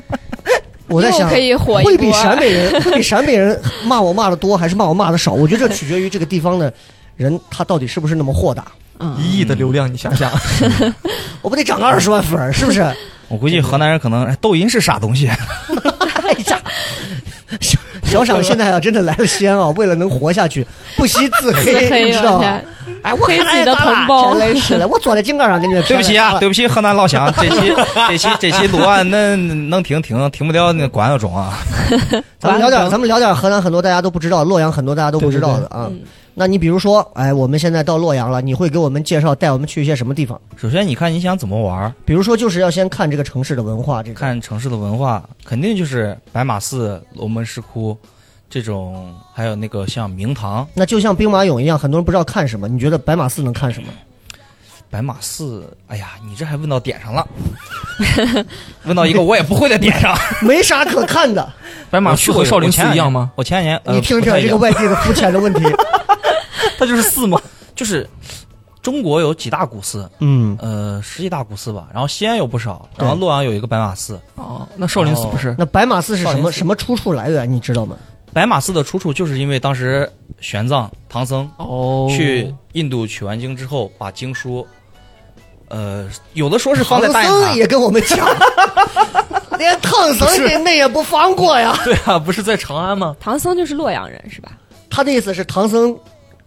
[0.86, 5.32] 我在想可以火会比陕北人会比陕北人骂我骂的多，还是骂我骂的少？
[5.32, 6.72] 我觉得这取决于这个地方的
[7.16, 8.66] 人他到底是不是那么豁达。
[9.00, 10.30] 嗯一亿的流量，你想想，
[11.40, 12.84] 我不得涨个二十万粉儿，是不是？
[13.28, 16.62] 我估计河南人可能哎抖音是啥东西， 哎呀，
[18.08, 20.66] 小小赏现在啊，真的来了西安啊，为了能活下去，
[20.96, 22.60] 不惜自黑，自黑你知道吗？
[23.02, 27.72] 哎，我黑自己的同胞真的是的，我坐在井盖上给你们 对不起啊，对对不起河南老乡，这期
[28.08, 31.58] 这期这期录完那能听听，听不了那关了中啊。
[32.40, 35.88] 咱们聊点，咱们聊点河南很多大家都不知道，洛阳很多大家都不知道的啊。
[36.38, 40.40] 嗯那你比如说，哎，我们现在到洛阳了，你会给我们介绍，带我们去一些什么地方？
[40.56, 47.98] 首先，你看你想怎么玩儿，比如说，就是要先看这个城市的文化，这个看城市的文化，肯定就是白马寺、龙门石窟
[48.48, 52.68] 这种，还有那个像明堂、那就像兵马俑一样，很多人不知道看什么。
[52.68, 53.88] 你觉得白马寺能看什么？
[54.88, 55.76] 白马寺。
[55.88, 57.26] 哎呀，你这还问到点上了，
[58.84, 60.16] 问到一个我也不会的点上。
[60.40, 61.52] 没啥可看的。
[61.90, 63.32] 白马我去过寺和少林寺一样吗？？
[63.34, 65.62] 我前两年，呃你听听这个外地的肤浅的问题。
[66.78, 67.40] 它就是寺吗？
[67.74, 68.08] 就是
[68.82, 71.88] 中国有几大古寺，嗯，呃，十几大古寺吧。
[71.92, 74.20] 然后西安有不少，然后洛阳有一个白马寺。
[74.36, 75.54] 哦，那少林寺不是？
[75.58, 77.50] 那白马寺是什么什么出处来源？
[77.50, 77.96] 你知道吗？
[78.32, 80.08] 白马寺的出处就是因为当时
[80.40, 84.66] 玄奘唐僧哦去印度取完经之后，把经书，
[85.68, 88.28] 呃，有的说是放在大雁塔，唐僧也跟我们讲，
[89.58, 91.76] 连唐僧那那也不放过呀。
[91.84, 93.16] 对啊，不是在长安吗？
[93.18, 94.52] 唐僧就是洛阳人是吧？
[94.90, 95.96] 他的意思是唐僧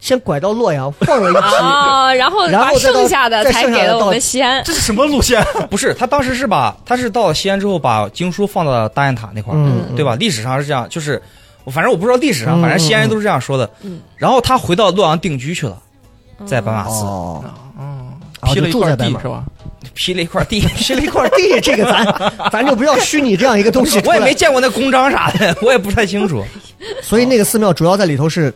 [0.01, 4.61] 先拐到洛阳放了一批，啊， 然后把然后剩下的才给了我们西安。
[4.65, 5.41] 这是什么路线？
[5.69, 10.15] 不是，他当时是把他是到了西安之后，把经书放到了大雁塔那块儿，嗯对吧？
[10.15, 11.21] 历史上是这样，就是
[11.63, 13.69] 我反正我不知道历史上，嗯反正西安人都是这样说的。
[13.83, 15.77] 嗯然后他回到洛阳定居去了，
[16.45, 17.43] 在白马寺哦，
[17.79, 19.43] 嗯，啊批了一块地是吧？
[19.93, 24.01] 批了一块地，批了一块地，这个咱咱就不要虚拟这样一个东西。
[24.05, 26.43] 我也没见过那公章啥的，我也不太清楚。
[27.03, 28.51] 所以那个寺庙主要在里头是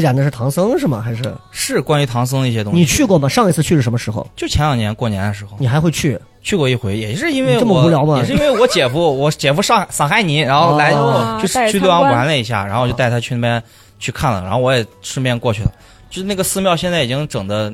[0.00, 1.00] 祭奠的是唐僧是吗？
[1.00, 2.78] 还是是关于唐僧的一些东西。
[2.80, 3.28] 你去过吗？
[3.28, 4.26] 上一次去是什么时候？
[4.34, 6.18] 就前两年过年的时候你还会去？
[6.42, 13.62] 去过一回，也是因为这么我无聊吗也是因为我姐夫，我姐夫上上海尼，然后来哦就带着去洛阳玩了一下，然后就带他去那边
[13.98, 15.72] 去看了，然后我也顺便过去了。
[16.10, 17.72] 就是那个寺庙现在已经整的，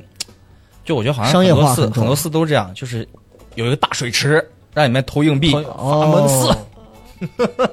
[0.84, 3.08] 就我觉得好像很多寺很多寺都这样，就是
[3.56, 7.66] 有一个大水池，让你们投硬币，哦，门 寺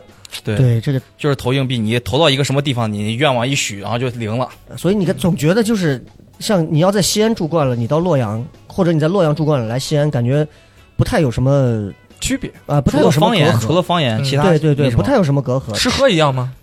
[0.44, 4.50] 对，对这个，就是投硬币，你投到一个什么地方，你愿望一许，然后就灵了。
[4.78, 6.04] 所以你看，总觉得就是
[6.40, 10.48] 像你要在西安住惯了，你到洛阳，或者你在洛阳住惯了来西安，感觉
[10.96, 13.62] 不太有什么区别啊、不除太有什么隔了方言，阂。
[13.62, 15.74] 除了方言，嗯其他对对对，不太有什么隔阂。
[15.74, 16.54] 吃喝一样吗？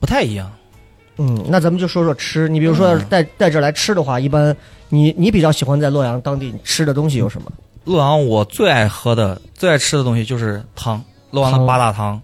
[0.00, 0.50] 不太一样。
[1.18, 2.48] 嗯，那咱们就说说吃。
[2.48, 4.56] 你比如说嗯带带这来吃的话，一般
[4.88, 7.52] 你你比较喜欢在洛阳当地吃的东西有什么？
[7.84, 12.20] 洛阳我最爱喝的、最爱吃的东西就是汤，洛阳的八大汤。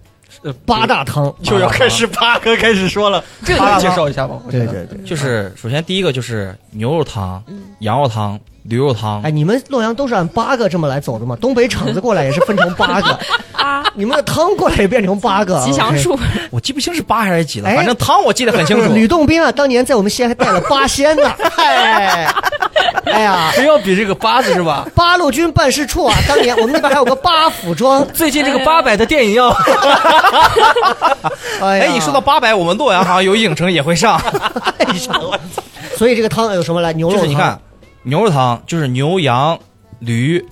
[0.48, 1.32] 呃，八大汤。
[1.42, 4.36] 就要开始八哥开始说了， 这个介绍一下吧。
[4.50, 4.98] 对对对。
[5.04, 7.42] 就是首先第一个就是牛肉汤、
[7.80, 11.36] 羊肉汤、驴肉汤哎，，你们洛阳都是按八个这么来走的吗？
[11.40, 13.18] 东北厂子过来也是分成八个，
[13.52, 15.62] 啊，你们的汤过来也变成八个。
[15.64, 16.18] 吉祥树，
[16.50, 18.92] 我记不清是八还是几了，哎反正汤我记得很清楚。
[18.94, 21.30] 吕洞宾啊，当年在我们西安还带了八仙呢。
[21.56, 22.32] 哎，
[23.06, 24.86] 哎呀，非要比这个八字是吧？
[24.94, 28.06] 八路军办事处啊，当年我们那边还有个八府庄。
[28.12, 29.48] 最近这个八百的电影要
[31.60, 34.20] 哎你 说到八百，我们洛阳好像有影城也会上。
[35.96, 36.92] 所以这个汤有什么来？
[36.92, 37.22] 牛肉汤。
[37.22, 37.58] 就是你看，
[38.02, 39.58] 牛肉汤就是牛羊
[39.98, 40.44] 驴，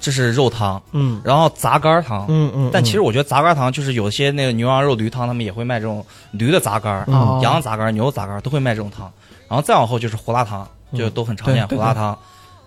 [0.00, 2.24] 这是肉汤，嗯然后杂干汤。
[2.28, 9.10] 嗯嗯，但其实我觉得杂干汤就是有些那个牛羊肉驴汤，他们也会卖这种驴的杂干、嗯羊杂干、牛杂干都会卖这种汤。
[9.48, 12.16] 然后再往后就是胡辣汤，就都很常见、对对胡辣汤。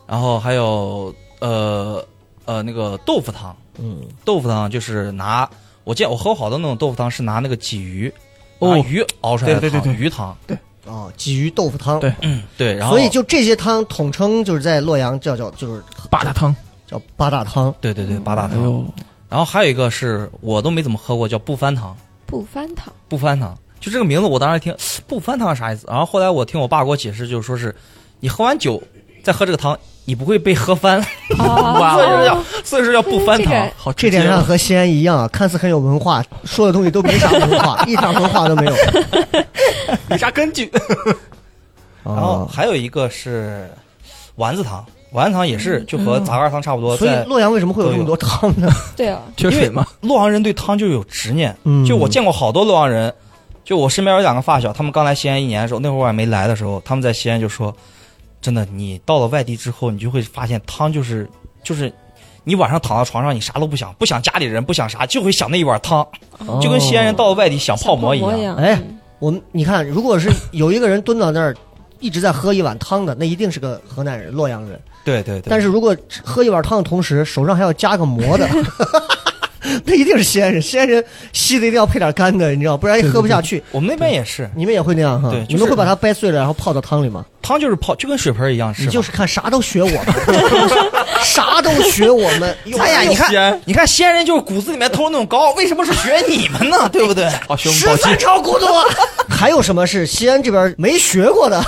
[0.08, 2.06] 然后还有呃
[2.46, 5.50] 呃那个豆腐汤，嗯豆腐汤就是拿
[5.84, 8.14] 我见我喝好多那种豆腐汤是拿那个鲫鱼，
[8.60, 10.38] 哦拿鱼熬出来的汤，对对对对鱼汤。
[10.86, 12.00] 哦，鲫鱼豆腐汤。
[12.00, 12.14] 对
[12.56, 16.56] 对，然后所以就这些汤统称就是在洛阳叫叫就是八大汤。
[16.86, 17.74] 叫八大汤。
[17.82, 18.60] 对对对八大汤。
[18.60, 21.98] 哎，然后还有一个是我都没怎么喝过，叫不翻汤。
[22.28, 24.76] 不翻汤，不翻汤，就这个名字，我当时听
[25.08, 25.88] 不翻汤啥意思？
[25.88, 27.76] 然后后来我听我爸给我解释，就是说是
[28.26, 28.82] 你喝完酒
[29.24, 31.00] 再喝这个汤，你不会被喝翻，
[31.38, 33.54] 哇 所以说叫所以说叫不翻汤。
[33.54, 38.74] 这个好这点上和西安一样啊，看似很有文化，说的东西都没啥文化， 一点文化都没有。
[40.10, 40.72] 没啥根据。
[42.04, 43.70] 然后哦，还有一个是
[44.38, 48.68] 丸子汤，丸子汤也是就和杂干汤差不多，所以洛阳为什么会有这么多汤呢？
[48.98, 49.86] 对啊，缺水嘛？
[50.02, 51.56] 洛阳人对汤就有执念。
[51.66, 53.14] 嗯就我见过好多洛阳人，
[53.64, 57.76] 就我身边有两个发小，他们刚来西安一年的时候，那会儿我还没来的时候，他们在西安就说，
[58.46, 61.28] 真的，你到了外地之后，你就会发现汤就是
[61.64, 61.92] 就是。
[62.48, 66.08] 你晚上躺到床上，你啥都不想，不想家里人，不想啥，就会想那一碗汤，
[66.62, 68.56] 就跟西安人到了外地想泡馍一样。
[68.56, 71.56] 哎嗯我们你看，如果是有一个人蹲到那儿
[72.00, 74.80] 一直在喝一碗汤的，那一定是个河南人、洛阳人。
[75.04, 75.50] 对对对。
[75.50, 78.48] 但是如果喝一碗汤的同时手上还要加个馍的，
[79.86, 80.62] 那一定是西安人。
[80.62, 83.62] 西安人稀的一定要配点干的，你知道，不然也喝不下去。
[83.72, 85.30] 我们那边也是，你们也会那样哈？
[85.30, 87.26] 对就是你们会把它掰碎了，然后泡到汤里吗？
[87.42, 90.06] 汤就是泡，就跟水盆一样，是你就是看啥都学我们，
[91.24, 92.56] 啥都学我们。
[92.80, 96.90] 哎呀，你西安看，你看西安人就是骨子里面偷那种高，为什么是学你们呢？
[96.92, 97.28] 对不对？
[97.48, 98.68] 好，学我们十宝鸡三朝古都。
[99.30, 101.64] 还有什么是西安这边没学过的，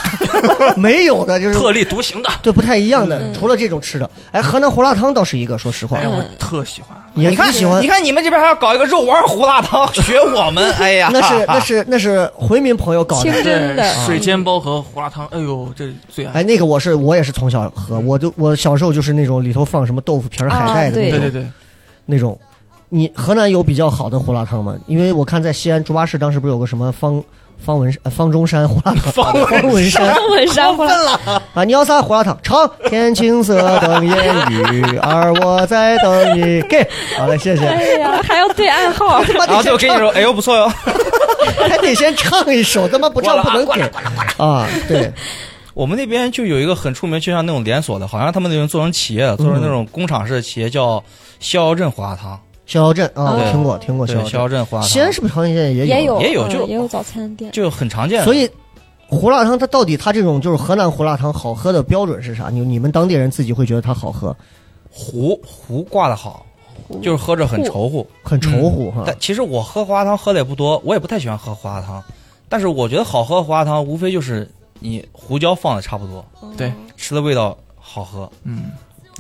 [0.78, 2.30] 没有的，就是特立独行的。
[2.42, 3.22] 对不太一样的。
[3.34, 6.98] 除了这种吃的，哎，河南胡辣汤倒是一个，说实话哎，，我特喜欢。
[7.18, 7.88] 你你看，喜欢你。
[7.88, 16.40] 看你们这边还要搞一个肉丸胡辣汤，学我们， 哎呀，那是那是那是回民朋友搞清的，真的，水煎包和胡辣汤，哎呦，这最爱。
[16.40, 21.48] 哎，那个我是我也是从小喝，我就我小时候就是那种里头放什么豆腐皮儿、海带的那种、对对对，
[22.06, 22.40] 那种。
[22.90, 24.74] 你河南有比较好的胡辣汤吗？
[24.88, 27.22] 因为我看在西安猪八市当时不是有个什么方
[27.58, 29.34] 方文呃方中山 胡辣汤，方
[29.68, 31.20] 文山方文山胡辣
[31.54, 32.38] 啊，你要啥胡辣汤？
[32.42, 36.62] 唱天青色等烟雨，而我在等你。
[36.64, 36.88] 给，
[37.18, 37.66] 好嘞，谢谢。
[37.66, 40.72] 哎呀，还要对暗号，然后就给你说，哎呦不错哟，
[41.70, 43.82] 还得先唱一首，他妈不唱不能给
[44.38, 44.66] 啊！
[44.88, 45.12] 对，
[45.74, 51.04] 我们那边就有一个很出名，就像那种连锁的，好像他们那种做成企业的，做成那种工厂式的企业，叫
[51.40, 52.40] 逍遥镇胡辣汤。
[52.68, 54.30] 逍遥镇啊，我听过听过，逍遥镇。
[54.30, 54.90] 逍遥镇胡辣汤。
[54.90, 55.86] 西安是不是好像现在也有？
[55.86, 58.24] 也有也有就嗯也有早餐店，就很常见。
[58.24, 58.48] 所以
[59.08, 62.50] 胡辣汤它到底它这种就是河南胡辣汤好喝的标准是啥？
[62.52, 64.36] 你你们当地人自己会觉得它好喝，
[64.92, 66.46] 糊糊挂的好，
[67.02, 68.06] 就是喝着很稠乎。
[68.22, 69.04] 很稠乎哈。
[69.08, 72.04] 但其实我喝胡辣汤喝的也不多，我也不太喜欢喝胡辣汤。
[72.50, 74.50] 但是我觉得好喝的胡辣汤，无非就是
[74.80, 76.26] 你胡椒放的差不多，
[76.58, 78.30] 对，吃的味道好喝。
[78.44, 78.72] 嗯，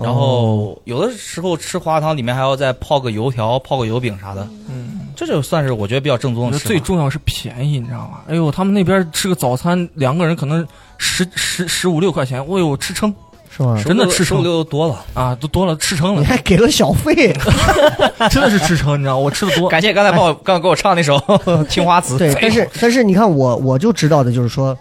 [0.03, 6.67] 然后有的时候吃胡辣汤里面还要再泡个油条、泡个油饼啥的，嗯，这就算是我觉得比较正宗的吃。
[6.67, 8.19] 最重要是便宜，你知道吗？
[8.27, 10.65] 哎呦，他们那边吃个早餐，两个人可能
[10.97, 13.13] 十十十五六块钱，哎呦，吃撑
[13.49, 13.81] 是吗？
[13.83, 15.03] 真的吃十五撑六多了。
[15.13, 17.33] 啊，都多了，吃撑了你了，还给了小费，
[18.29, 19.67] 真的是吃撑，你知道，我吃的多。
[19.67, 21.17] 感谢刚才帮我刚刚给我唱那首
[21.67, 22.15] 《青花瓷》。
[22.17, 24.77] 对，但是但是你看我我就知道的就是说，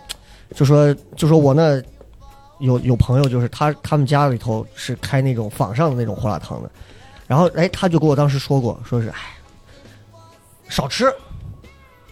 [0.54, 1.80] 就说就说我那
[2.58, 6.70] 有有朋友就是他他们家里头是开那种坊上的那种胡辣汤的，
[7.26, 9.16] 然后哎他就跟我当时说过，说是哎
[10.68, 11.06] 少吃，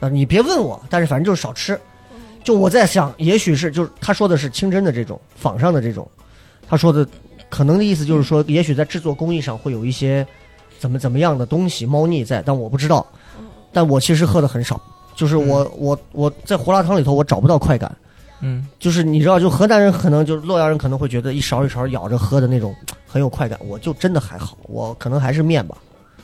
[0.01, 1.79] 啊你别问我，但是反正就是少吃。
[2.43, 6.07] 就我在想，也许是就是他说的是清真的这种坊上的这种，
[6.69, 7.09] 他说的
[7.49, 10.27] 可能的意思就是说，也许在制作工艺上会有一些
[10.79, 13.07] 怎么怎么样的东西猫腻在，但我不知道。
[13.73, 14.81] 但我其实喝的很少，
[15.17, 17.91] 就是我、我我在胡辣汤里头我找不到快感，
[18.45, 22.75] 嗯，就是你知道，就河南人可能就是洛阳人可能会觉得一勺一勺咬着喝的那种
[23.09, 25.77] 很有快感，我就真的还好，我可能还是面吧。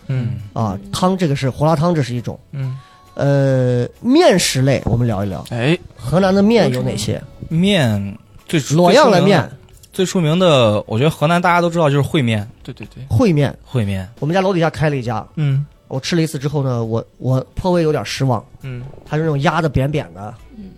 [0.09, 0.35] 嗯。
[0.53, 2.39] 啊，汤这个是胡辣汤，这是一种。
[2.53, 2.79] 嗯，
[3.15, 7.23] 呃，面食类我们聊一聊，哎，河南的面有哪些？
[7.49, 9.51] 面最洛阳的面，
[9.93, 13.57] 最出名的，我觉得河南大家都知道就是烩面，对对对，烩面。
[13.71, 14.09] 烩面。
[14.19, 18.43] 我们家楼底下开了一家，嗯我吃了一次之后呢，我我颇为有点失望。
[18.63, 20.33] 嗯它是那种压的扁扁的，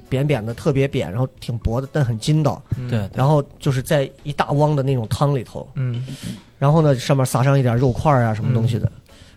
[0.09, 2.61] 扁扁的，特别扁，然后挺薄的，但很筋道。
[2.79, 6.05] 嗯对，然后就是在一大汪的那种汤里头，嗯
[6.59, 8.91] 然后呢上面撒上一点肉块啊什么东西的。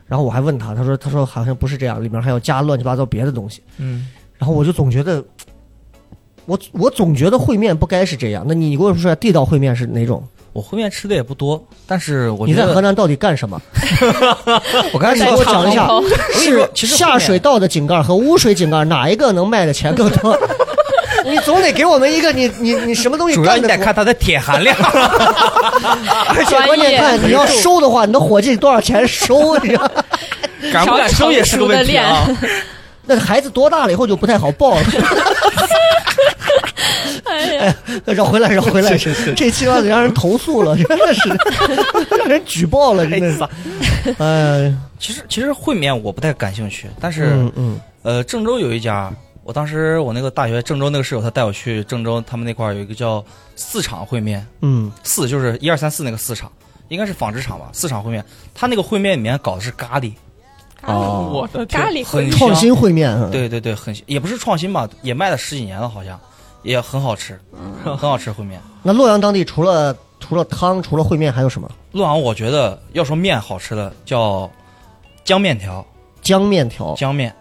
[0.08, 3.62] 然后我还问他，他说他说好像不是这样，里面还要加乱七八糟别的东西。
[3.78, 4.08] 嗯，
[4.38, 5.24] 然后我就总觉得，
[6.46, 8.46] 我我总觉得烩面不该是这样。
[8.48, 10.24] 那你你给我说下地道烩面是哪种？
[10.56, 13.62] 我烩面吃的也不多，但是我你觉得在河南到底干什么？
[14.94, 15.90] 我刚才你给我讲一下，
[16.34, 20.34] 是其实下水道的井盖和污水井盖哪一个能卖的钱更多？
[21.28, 23.58] 你总得给我们一个你你你什么东西主要？
[23.58, 24.74] 你得看它的铁含量。
[26.34, 29.58] 而且关键看你要收的话，你的伙计多少钱收？
[29.58, 29.92] 你知道吗？
[30.72, 32.26] 敢不敢收也是个问题啊！
[33.08, 34.82] 那孩子多大了以后就不太好抱了。
[37.58, 37.76] 哎，
[38.14, 38.98] 绕回来，绕回来，
[39.36, 41.30] 这期让人投诉了，真的是
[42.18, 44.14] 让人举报了，真的是。
[44.20, 47.80] 哎，其实其实烩面我不太感兴趣，但是、嗯嗯。
[48.04, 49.12] 呃，郑州有一家，
[49.44, 53.24] 我当时我那个大学郑州那个室友他带我去郑州，他们那块儿有一个叫
[53.56, 56.52] 四厂烩面，嗯，四就是一二三四那个四厂，
[56.90, 58.24] 应该是纺织厂吧，四厂烩面，
[58.54, 60.14] 他那个烩面里面搞的是咖喱，
[60.84, 66.20] 哦我的咖喱很创新烩面，嗯，对对对，很也不是创新吧，也卖了十几年了，好像
[66.66, 67.40] 也很好吃，
[67.86, 68.60] 很好吃烩面。
[68.84, 71.72] 那洛阳当地除了除了汤，除了烩面还有什么？
[71.94, 74.52] 洛阳我觉得要说面好吃的叫
[75.24, 75.86] 江面条，
[76.22, 77.34] 江面条，江面。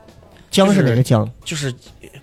[0.50, 1.28] 江是哪个江？
[1.44, 1.74] 就是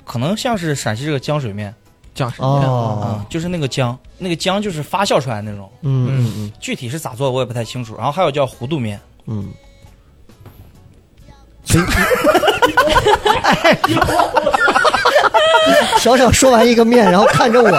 [0.05, 1.73] 可能像是陕西这个浆水面。
[2.13, 2.99] 讲什哦。
[3.01, 7.95] 啊、，就是那个浆，那个浆就是发酵出来的那种，嗯嗯嗯具体是咋做的我也不太清楚。
[7.95, 9.49] 然后还有叫糊涂面，嗯。
[11.63, 11.83] 所以，
[15.99, 17.69] 小小说完一个面，然后看着我，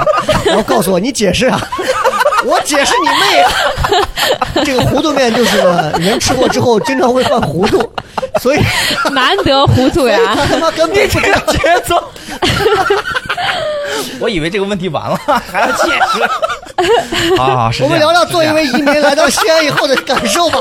[0.44, 1.60] 然后告诉我你解释啊，
[2.44, 3.52] 我解释你妹啊！
[4.64, 7.92] 这个糊涂面就是呢人吃过之后经常会犯糊涂，
[8.40, 8.60] 所以
[9.12, 10.18] 难得糊涂呀！
[10.36, 12.02] 他他妈根本不知道节奏。
[14.20, 15.18] 我以为这个问题完了，
[15.50, 16.22] 还要解释。
[17.40, 20.58] 啊，我们聊聊作为一位移民来到西安以后的感受吧。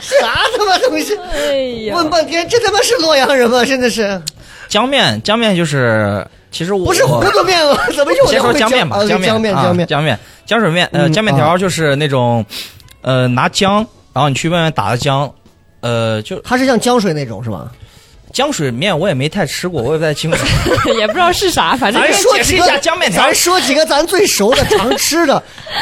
[0.00, 1.18] 啥他妈东西？
[1.32, 1.54] 哎
[1.86, 3.64] 呀，问半天，这他妈是洛阳人吗？
[3.64, 4.20] 真的是，
[4.74, 7.78] 这样浆面，江面就是其实我不是糊涂面吗？
[7.94, 9.86] 怎么又先说会浆面吧，啊浆浆面，啊浆面。
[9.86, 12.44] 江面，浆水面，呃，嗯浆面条就是那种，
[13.02, 13.74] 呃，拿浆，
[14.12, 15.30] 然后你去外面打的浆，
[15.80, 17.70] 呃，就它是像浆水那种是吧？
[18.32, 20.44] 浆水面我也没太吃过，我也不太清楚。
[20.98, 22.64] 也不知道是啥， 反正说几个
[22.98, 25.40] 面条咱说几个咱最熟的、常吃的，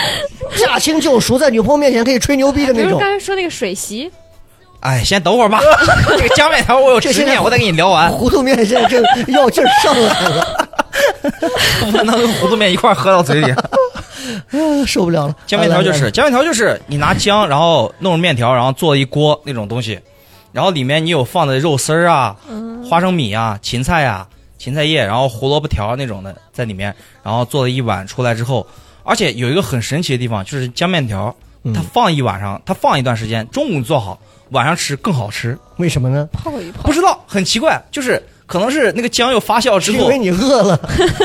[0.59, 3.11] 驾轻就熟，在女朋友面前可以吹牛逼的那种刚。
[3.11, 4.11] 才说那个水席，
[4.83, 5.61] 哎，先等会儿吧，
[6.09, 9.01] 这个浆面条我有执念，我得跟你聊完，糊涂面现在这
[9.33, 10.69] 药劲儿上来了，
[11.93, 13.55] 不能跟糊涂面一块儿喝到嘴里。
[14.51, 15.37] 嗯受不了了。
[15.47, 19.99] 浆面条就是浆面条就是你拿浆，然后弄成面条，然后做一锅那种东西，
[20.53, 22.37] 然后里面你有放的肉丝儿啊、
[22.89, 24.27] 花生米啊、芹菜啊、
[24.59, 28.67] 芹菜叶，然后胡萝卜条那种的在里面，然后做了一碗出来之后，
[29.05, 31.73] 而且有一个很神奇的地方，就是浆面条，嗯。
[31.73, 34.21] 它放一晚上，它放一段时间，中午做好，
[34.53, 35.59] 晚上吃更好吃。
[35.77, 36.29] 为什么呢？
[36.33, 40.79] 泡一泡不，知道，很奇怪，就是可能是那个姜又发酵之后因为，你饿了，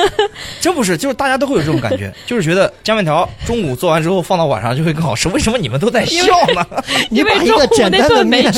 [0.60, 5.28] 真不是，就是大家都会有这种感觉， 就是觉得姜面条中午做完之后放到晚上就会更好吃。
[5.30, 6.26] 为什么你们都在笑
[6.56, 6.66] 呢？
[7.12, 8.52] 你把一个简单的面，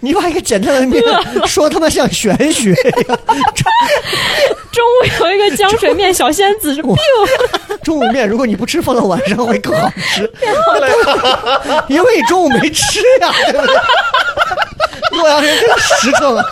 [0.00, 1.02] 你把一个简单的面
[1.46, 3.18] 说他妈像玄学呀。
[4.72, 6.96] 中午有一个江水面小仙子是 biu，
[7.82, 10.30] 中午面如果你不吃，放到晚上会更好吃，
[11.88, 13.76] 因为你中午没吃呀， 对不对？
[15.12, 16.44] 洛阳人真实诚啊！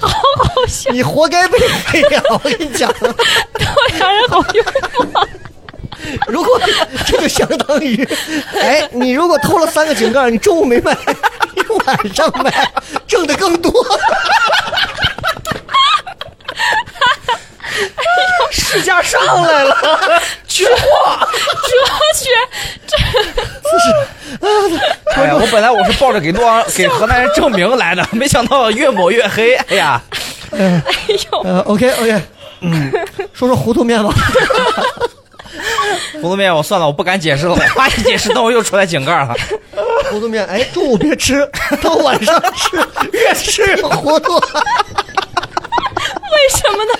[0.00, 2.22] 好好笑，你活该被黑呀！
[2.30, 3.10] 我跟你讲，洛
[3.98, 4.62] 阳人好幽
[5.12, 5.28] 默。
[6.26, 6.58] 如果
[7.06, 8.02] 这就相当于，
[8.58, 10.96] 哎，你如果偷了三个井盖，你中午没卖，
[11.54, 12.70] 你晚上卖，
[13.06, 13.72] 挣的更多。
[18.50, 20.80] 市价上来了，缺货。
[21.68, 21.68] 哲
[22.14, 22.28] 学，
[22.86, 22.96] 这
[25.14, 29.54] 哎呀，我本来我是抱着给洛阳、 给河南人证明来的，没想到越抹越黑。
[29.54, 30.00] 哎呀，
[30.52, 30.82] 哎
[31.30, 32.22] 呦，呃，OK OK，
[32.60, 32.90] 嗯，
[33.32, 34.12] 说说糊涂面吧。
[36.14, 39.34] 糊涂面我算了，我不敢解释了，我怕一解释，那我又出来井盖了。
[40.10, 41.48] 糊涂面，哎，中午别吃，
[41.82, 42.76] 到晚上吃，
[43.12, 44.34] 越吃越糊涂。
[46.30, 46.97] 为什么呢？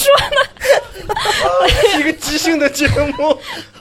[0.00, 0.36] 说呢？
[1.98, 2.88] 一个即兴的节
[3.18, 3.36] 目，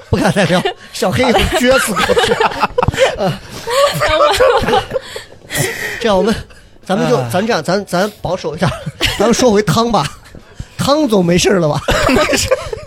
[0.10, 0.62] 不敢再聊，
[0.94, 2.36] 小黑一会撅死过去。
[6.00, 6.34] 这样我们，
[6.86, 8.70] 咱们就咱这样，咱咱保守一下，
[9.18, 10.06] 咱们说回汤吧。
[10.78, 11.82] 汤总没事了吧？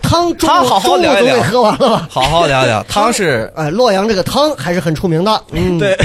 [0.02, 2.08] 汤中午汤好好中午聊一聊总得喝完了吧？
[2.10, 2.82] 好好聊聊。
[2.84, 5.44] 汤是，哎，洛阳这个汤还是很出名的。
[5.52, 5.96] 嗯，对，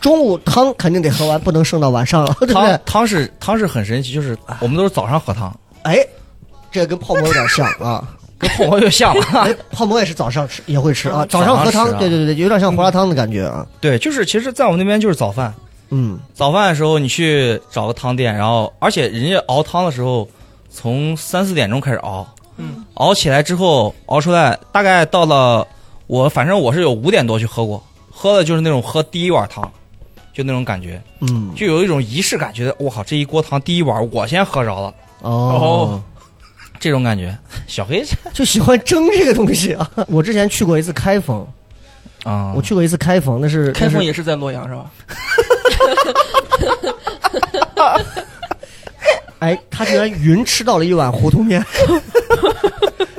[0.00, 2.80] 中午汤肯定得喝完，不能剩到晚上了，对不对汤？
[2.84, 6.04] 汤是汤是很神奇，就是我们都是早上喝汤，哎，
[6.76, 8.06] 这个跟泡馍有点像啊。
[8.38, 9.24] 跟泡馍又像了。
[9.40, 11.24] 哎，泡馍也是早上吃，也会吃啊。
[11.26, 13.66] 早早上上喝汤对对对，有点像胡辣汤的感觉啊。
[13.80, 15.54] 对，就是其实，在我们那边就是早饭。
[15.88, 20.28] 嗯，早饭的时候，你去找个汤店，然后而且人家熬汤的时候，
[20.68, 22.26] 从三四点钟开始熬，
[22.58, 25.66] 嗯，熬起来之后熬出来，大概到了
[26.06, 29.66] 我反正我是有五点多去喝过，喝的就是那种喝第一碗汤，
[30.34, 36.02] 就那种感觉，嗯，就有一种仪式感，觉得我靠这一锅汤第一碗我先喝着了，哦，
[36.78, 37.36] 这种感觉。
[37.66, 39.90] 小黑 就喜欢蒸这个东西啊。
[40.08, 41.46] 我之前去过一次开封，
[42.24, 44.90] 啊，我去过一次开封，那是开封也是在洛阳是吧？
[49.38, 51.62] 哎，他居然云吃到了一碗糊涂面。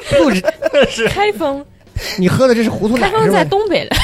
[0.10, 0.32] 不
[0.90, 1.64] 是，开封，
[2.18, 3.32] 你喝的这是糊涂奶开封是？
[3.32, 3.96] 在东北了。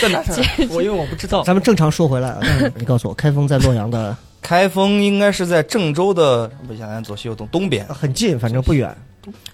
[0.00, 0.24] 在哪儿？
[0.70, 1.42] 我因为我不知道。
[1.42, 2.40] 咱们正常说回来啊，
[2.76, 8.96] 你告诉我，开封在洛阳的开封应该是在郑州的不向南左西右东东边，很近，反正不远。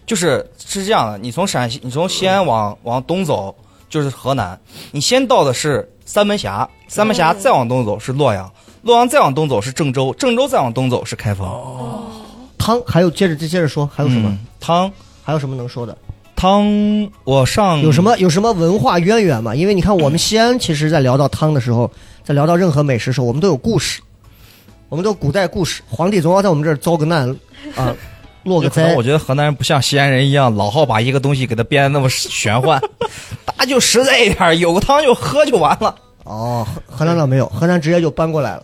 [0.06, 3.54] 就是是这样的，你从陕西，你从西安往往东走
[3.88, 4.58] 就是河南，
[4.92, 8.50] 你先到的是三门峡，三门峡再往东走是洛阳，
[8.82, 11.46] 洛阳再往东走是郑州，郑州再往东走是开封。
[11.46, 12.02] 哦
[12.58, 14.28] 汤还有接着接着说，还有什么？
[14.30, 14.90] 嗯汤
[15.22, 15.96] 还有什么能说的？
[16.34, 17.10] 汤？
[17.24, 19.54] 我上有什么有什么文化渊源吗？
[19.54, 21.88] 因为你看，我们西安其实，在聊到汤的时候，
[22.24, 24.00] 在聊到任何美食的时候，我们都有故事，
[24.88, 25.82] 我们都古代故事。
[25.88, 27.28] 皇帝总要在我们这儿遭个难
[27.74, 27.94] 啊，
[28.44, 29.02] 落个灾我。
[29.02, 32.80] 觉得河南人不像西安人一样，老好把一个东西给它编得那么玄幻，
[33.44, 35.94] 大家就实在一点，有个汤就喝就完了。
[36.24, 38.62] 哦，河河南倒没有，河南直接就搬过来了，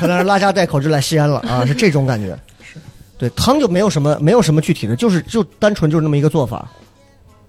[0.00, 2.38] 河南人拉家带口就来西安了啊， 是这种感觉。
[3.16, 6.70] 对，汤就没有什么没有什么具体的，就是就单纯就是那么一个做法。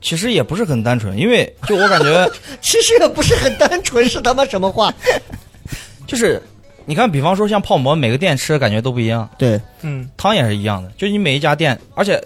[0.01, 4.93] 其实也不是很单纯，因为就我感觉，其实也不是很单纯，是他妈什么话？
[6.07, 6.41] 就是
[6.85, 9.27] 你看，比方说像泡馍，每个店吃的感觉都不一样。
[9.37, 12.21] 对，嗯，汤也是一样的，就你每一家店，而且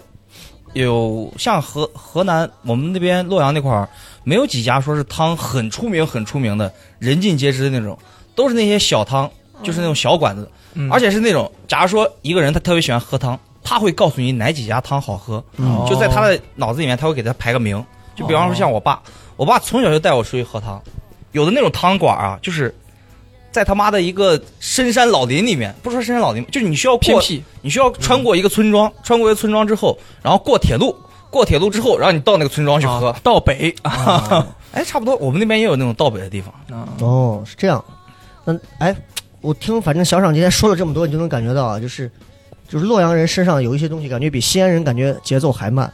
[0.72, 3.88] 有像河河南我们那边洛阳那块儿，
[4.24, 7.98] 没有几家说是汤很出名很出名的，人尽皆知的那种，
[8.34, 9.30] 都是那些小汤，
[9.62, 10.90] 就是那种小馆子，嗯。
[10.90, 15.84] 而且是那种，假如说一个人他特别喜欢喝汤，他会告诉你哪几家汤好喝，嗯。
[15.88, 17.84] 就在他的脑子里面，他会给他排个名。
[18.16, 19.02] 就比方说像我爸，
[19.36, 20.80] 我爸从小就带我出去喝汤，
[21.32, 22.74] 有的那种汤馆啊，就是
[23.54, 27.40] 在他妈的一个深山老林里面，不说深山老林，就是你需要过，偏僻。
[27.62, 30.92] 你需要穿过一个村庄，穿过一个村庄之后，然后过铁路，
[31.30, 33.10] 过铁路之后，然后你到那个村庄去喝。
[33.10, 34.44] 啊到北啊，
[34.74, 36.52] 哎，差不多，我们那边也有那种到北的地方。
[36.98, 37.82] 哦，是这样。
[38.44, 38.92] 那哎，
[39.40, 42.10] 我听反正小爽今天说了这么多，你就能感觉到啊，就是
[42.68, 45.88] 就是洛阳人身上有一些东西，感觉比西安人感觉节奏还慢。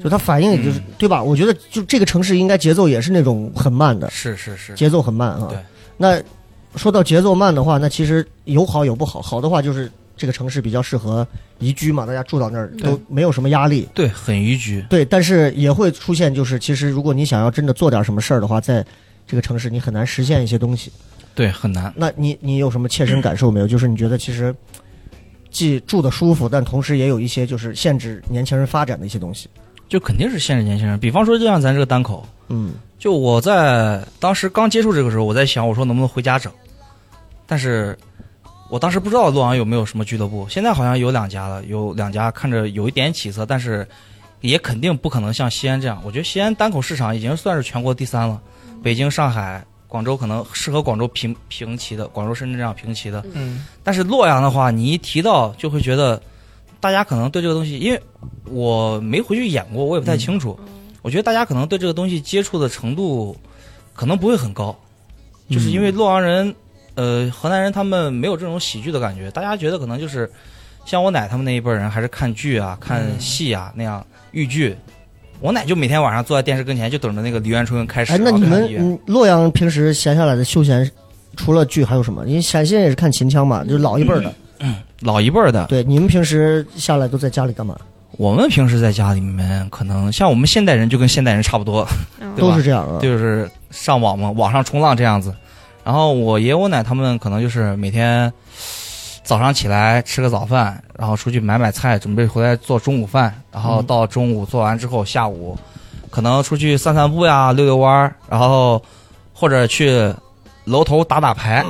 [0.00, 1.20] 就他反应也就是、对吧？
[1.20, 5.48] 我觉得就这个城市应该节奏也是那种很慢的，是是是，节奏很慢啊。
[5.50, 5.58] 对。
[5.96, 6.20] 那
[6.76, 9.22] 说到节奏慢的话，那其实有好有不好。
[9.22, 11.26] 好的话就是这个城市比较适合
[11.58, 13.88] 宜居嘛，大家住到那儿都没有什么压力。
[13.94, 14.84] 对，很宜居。
[14.90, 18.84] 对，但是也会出现，就是其实如果你想要真的做点什么事儿的话，在
[19.26, 20.92] 这个城市你很难实现一些东西。
[21.34, 21.92] 对，很难。
[21.96, 23.66] 那你你有什么切身感受没有？
[23.66, 24.54] 就是你觉得其实
[25.50, 29.48] 既住的舒服，但同时也有一些就是限制年轻人发展的一些东西。
[29.88, 30.98] 就肯定是限制年轻人。
[30.98, 36.50] 比方说，就像咱这个单口，嗯就我在当时刚接触这个时候，我在想，我说能不能回家整，
[37.46, 37.96] 但是
[38.70, 43.86] 我当时不知道洛阳有没有什么俱乐部，现在好像有两家了，有两家看着有一点起色，但是
[44.40, 46.00] 也肯定不可能像西安这样。
[46.02, 48.40] 我觉得西安单口市场已经算是全国第三了，
[48.82, 53.22] 北京、上海、广州可能适合广州平平齐的，广州、深圳这样平齐的。
[53.34, 56.20] 嗯，但是洛阳的话，你一提到就会觉得，
[56.80, 58.02] 大家可能对这个东西，因为
[58.50, 60.58] 我没回去演过，我也不太清楚。
[61.02, 63.36] 我觉得大家可能对这个东西接触的程度
[63.92, 64.74] 可能不会很高，
[65.50, 66.54] 就是因为洛阳人，
[66.94, 70.30] 呃，河南人他们没有这种喜剧的感觉，大家觉得可能就是
[70.86, 74.76] 像我奶他们那一辈人，还是看剧啊、看戏啊那样豫剧。
[75.40, 78.12] 我奶就每天晚上坐在电视跟前，就等着那个梨园春开始。
[78.12, 80.90] 哎，那你们洛阳平时闲下来的休闲，
[81.36, 82.26] 除了剧还有什么？
[82.26, 84.32] 因为陕西人也是看秦腔嘛，就是老一辈儿的。
[85.00, 87.76] 老一辈儿的，对，你们平时下来都在家里干嘛？
[88.16, 91.86] 我们平时在家里面，可能像我们现代人就跟现代人差不多，
[92.20, 93.00] 嗯都是这样啊。
[93.00, 95.34] 就是上网嘛，网上冲浪这样子。
[95.82, 98.32] 然后我爷我奶他们可能就是每天
[99.22, 105.58] 早上起来吃个早饭，然后出去买买菜，准备回来做中午饭，然后嗯到中午做完之后，下午
[106.08, 108.80] 可能出去散散步呀，溜溜弯儿，然后
[109.32, 110.14] 或者去
[110.64, 111.64] 楼头打打牌。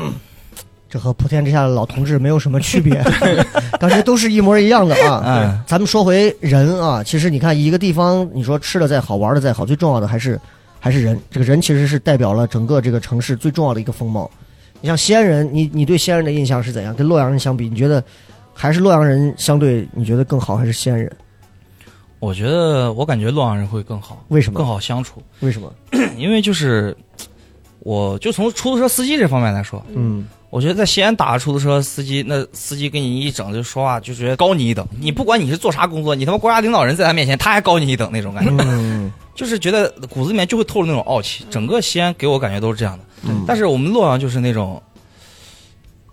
[0.94, 3.02] 这和普天之下的老同志没有什么区别，
[3.80, 5.20] 感觉都是一模一样的啊。
[5.26, 10.40] 嗯，咱们说回人啊，其实你看一个地方，你说吃的再好，玩的再好，最重要的还是
[10.78, 11.20] 还是人。
[11.32, 14.30] 这个人其实是代表了整个这个城市最重要的一个风貌。
[14.80, 16.94] 你像西安人，你你对西安人的印象是怎样？
[16.94, 18.00] 跟洛阳人相比，你觉得
[18.52, 21.10] 还是洛阳人相对你觉得更好，还是西安人？
[22.20, 24.58] 我觉得我感觉洛阳人会更好，为什么？
[24.58, 25.74] 更好相处，为什么？
[26.16, 26.96] 因为就是
[27.80, 34.86] 我就从出租车司机这方面来说，嗯，我觉得在西安打个出租车司机，那司机跟你一整就说话，就觉得高你一等。
[35.00, 41.44] 你不管你是做啥工作，你他妈国家领导人在他面前，他还高你一等那种感觉，嗯 就是觉得骨子里面就会透露那种傲气。
[41.50, 43.04] 整个西安给我感觉都是这样的。
[43.24, 44.80] 嗯但是我们洛阳就是那种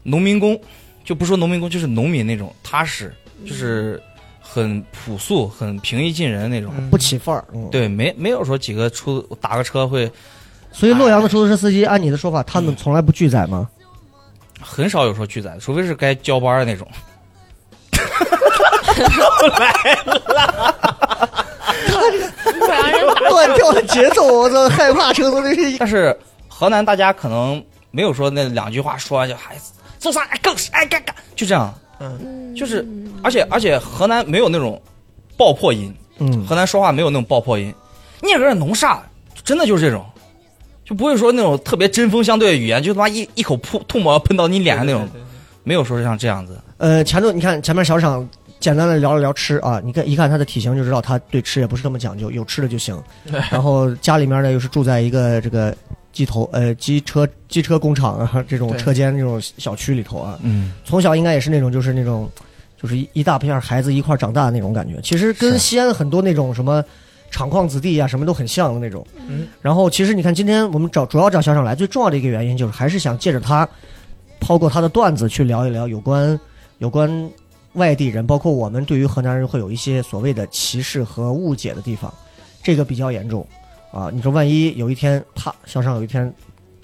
[0.01, 0.59] 农民工，
[1.05, 3.13] 就不说农民工，就是农民那种踏实，
[3.45, 4.01] 就是
[4.39, 6.73] 很朴素、很平易近人那种。
[6.89, 7.45] 不起范儿。
[7.53, 10.11] 嗯，对，没没有说几个出打个车会
[10.71, 13.69] 所以洛阳的出租车司机，按你的说法，他们从来不拒载吗？
[14.61, 16.87] 很少有说拒载的，除非是该交班的那种。
[22.67, 25.77] 洛阳人打乱跳的节奏，我操，害怕成都这是。
[25.77, 29.55] 但是河南大家可能没有说那两句话说完就还
[29.97, 32.85] 做啥哎更是哎干干就这样，嗯就是
[33.23, 34.79] 而且而且河南没有那种
[35.37, 37.73] 爆破音，嗯，河南说话没有那种爆破音，
[38.21, 39.01] 你这个人弄啥？
[39.43, 40.05] 真的就是这种，
[40.91, 45.07] 就不会说那种特别针锋相对的语言，就他妈一一口吐吐沫要喷到你脸上那种，
[45.63, 46.59] 没有说像这样子。
[46.75, 48.27] 呃，前头你看前面小场
[48.59, 53.01] 简单的聊了聊吃啊，你看一看他的体型就知道他对吃也不是那么讲究，有吃的就行。
[53.49, 55.73] 然后家里面呢又是住在一个这个
[56.11, 62.29] 机头呃机车机车工厂啊 这种车间这种小区里头啊，嗯，从小应该也是那种就是那种
[62.77, 64.99] 就是一一大片孩子一块长大的那种感觉。
[65.01, 66.83] 其实跟西安很多那种什么
[67.31, 69.03] 厂矿子弟啊什么都很像的那种。
[69.27, 69.47] 嗯。
[69.59, 73.67] 然后其实你看今天我们找主要找小爽来最重要的一个原因就是还是想借着他
[74.39, 76.39] 抛过他的段子去聊一聊有关
[76.77, 77.29] 有关
[77.73, 82.13] 外地人，包括我们对于河南人会有一些所谓的歧视和误解的地方，
[82.61, 83.47] 这个比较严重
[83.91, 84.11] 啊。
[84.13, 86.31] 你说万一有一天他小爽有一天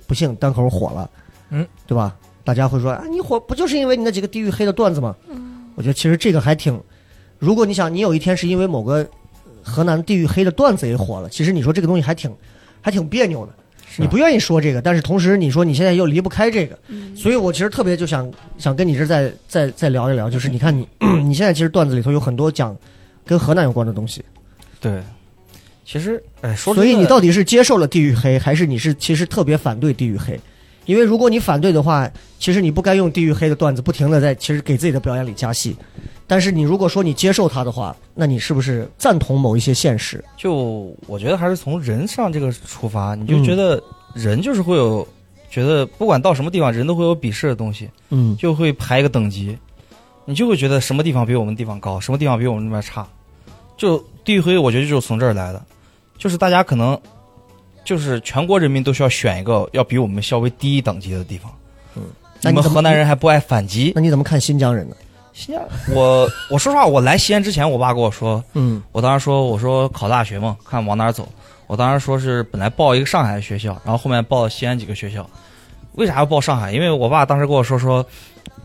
[0.05, 1.09] 不幸单口火了，
[1.49, 2.15] 嗯，对吧？
[2.45, 5.13] 大家会说啊，你火不就是因为你那几个地域黑的段子吗？
[5.29, 6.81] 嗯我觉得其实这个还挺，
[7.37, 9.05] 如果你想你有一天是因为某个
[9.67, 12.33] 河南地域黑的段子也火了，其实你说这个东西还挺
[12.81, 13.51] 还挺别扭的。
[13.99, 20.87] 你不愿意说这个，但是同时你说你现在又离不开这个，嗯所以我其实特别就想想跟你这再再再聊一聊，就是你看你
[21.23, 22.75] 你现在其实段子里头有很多讲
[23.25, 24.23] 跟河南有关的东西，
[24.79, 25.01] 对。
[25.83, 30.37] 其实，哎，说所以你到底是接受了地域黑，还是你是其实特别反对地域黑？
[30.85, 35.75] 因为如果你反对的话，其实你不该用地域黑的段子不停的在其实给自己的表演里加戏。
[36.27, 40.21] 但是你如果说你接受它的话，那你是不是赞同某一些现实？
[40.35, 43.81] 就我觉得还是从人上这个出发，你就嗯觉得
[44.13, 45.07] 人就是会有，
[45.49, 49.57] 觉得不管到什么地方，人都会有鄙视的东西，嗯就会排一个等级，
[50.25, 53.07] 你就会觉得什么地方比我们地方高，什么地方比我们那边差。
[53.77, 55.63] 就地域黑，我觉得就是从这儿来的，
[56.17, 56.99] 就是大家可能
[57.85, 61.49] 就是全国人民都需要选一个要比我们稍微低一等级的地方。
[61.93, 62.09] 你们
[62.41, 63.93] 那你怎么河南人还不爱反击？
[63.95, 64.95] 那你怎么看新疆人呢？
[65.37, 65.63] 新疆，
[65.93, 71.29] 我我说实话，我来西安之前，我爸跟我说，嗯我当时说，我说考大学嘛，看往哪儿走。
[71.67, 75.29] 我当时说是本来报一个上海的学校，然后后面报了西安几个学校。
[75.93, 76.71] 为啥要报上海？
[76.73, 78.03] 因为我爸当时跟我说说，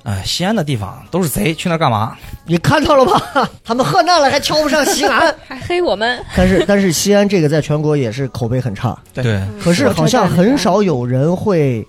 [0.05, 2.17] 哎，西安的地方都是贼，去那干嘛？
[2.47, 3.51] 你看到了吧？
[3.63, 8.97] 他们河南了还瞧不上西安， 还黑我们，但是但是西安这个在全国也是口碑很差。
[9.13, 11.87] 对，可是好像很少有人会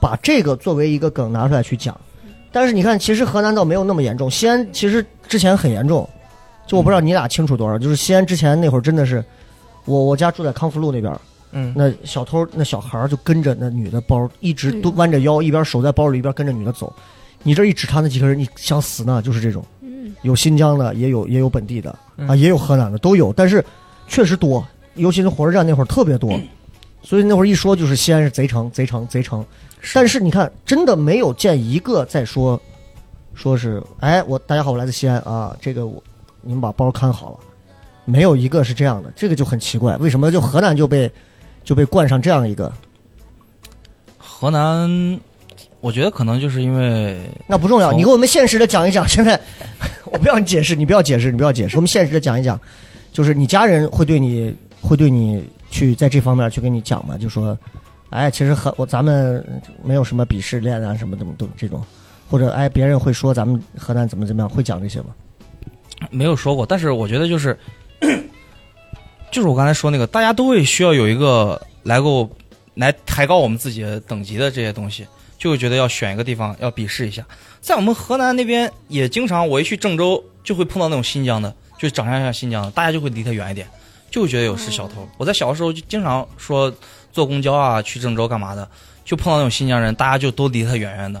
[0.00, 1.96] 把这个作为一个梗拿出来去讲。
[2.50, 6.08] 但是你看，其实河南倒没有那么严重，西安其实之前很严重。
[6.66, 9.24] 就我不知道你俩清楚多少，就是西安之前那会儿真的是，
[9.86, 11.18] 我我家住在康复路那边，
[11.52, 16.92] 嗯，那小偷那小孩儿就跟着那女的包，一直都弯着腰，一边手在包里，一边跟着女的走。
[17.42, 19.22] 你这一指他那几个人，你想死呢？
[19.22, 23.32] 就是这种，嗯，有新疆的，也有也有本地的嗯啊，也有河南的，都有。
[23.32, 23.64] 但是
[24.06, 24.62] 确实多，
[24.96, 26.38] 尤其是火车站那会儿特别多，
[27.00, 29.42] 所以那会儿一说就是西安是贼城，贼城，贼城。
[29.94, 32.60] 但是你看，真的没有见一个在说，
[33.34, 36.02] 说是哎，我大家好，我来自西安啊，这个我
[36.42, 37.38] 你们把包看好了，
[38.04, 41.10] 没有一个是这样的，这个就很奇怪，为什么就河南就被
[41.64, 42.72] 就被冠上这样一个？
[44.16, 45.20] 河南，
[45.80, 49.06] 我觉得可能就是因为那不重要，你给我们现实的讲一讲。
[49.08, 49.40] 现在
[50.06, 52.60] 我不要你解释，你不要解释，你不要解释，我们现实的讲一讲，
[53.12, 57.16] 就是你家人会对你会对你去在这方面去跟你讲吗？
[57.18, 57.56] 就说，
[58.10, 59.44] 哎，其实和我咱们
[59.82, 61.82] 没有什么鄙视链啊，什么怎么都这种，
[62.30, 65.08] 或者哎，别人会说咱们河南怎么怎么样，会讲这些吗？
[66.10, 67.58] 没有说过，但是我觉得就是，
[69.30, 72.30] 就是我刚才说那个，大家都会需要有一个来够
[72.74, 75.06] 来抬高我们自己的等级的这些东西，
[75.36, 77.26] 就会觉得要选一个地方要鄙视一下。
[77.60, 83.66] 在我们河南那边也经常，我一去郑州就会碰到那种新疆的，就长相像新疆的，大家就会离他远一点，
[84.10, 85.06] 就会觉得有是小偷。
[85.18, 86.72] 我在小的时候就经常说
[87.18, 88.68] 坐公交啊去郑州干嘛的，
[89.04, 91.20] 就碰到那种新疆人，大家就都离他远远的，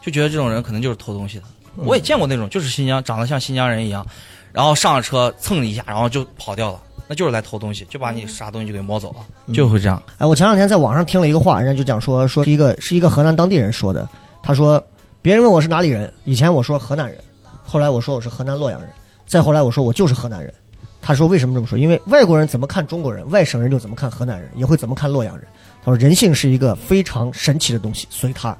[0.00, 1.44] 就觉得这种人可能就是偷东西的。
[1.78, 4.06] 我也见过那种，就是新疆长得像新疆人一样，
[4.52, 10.00] 然后上了车蹭一下，然后就跑掉了，那就是来偷东西，就把你啥东西就给摸走了，就会这样。
[10.18, 14.08] 哎，我前两天在网上听了一个话，人家就讲说说是一个是一个河南当地人说的，
[14.44, 14.80] 他说
[15.20, 17.18] 别人问我是哪里人，以前我说河南人，
[17.64, 18.88] 后来我说我是河南洛阳人，
[19.26, 20.54] 再后来我说我就是河南人。
[21.02, 21.76] 他说为什么这么说？
[21.76, 25.44] 因为外国人怎么看中国人，外省人就怎么看河南人，也会怎么看洛阳人。
[25.84, 28.56] 他说人性是一个非常神奇的东西，随他。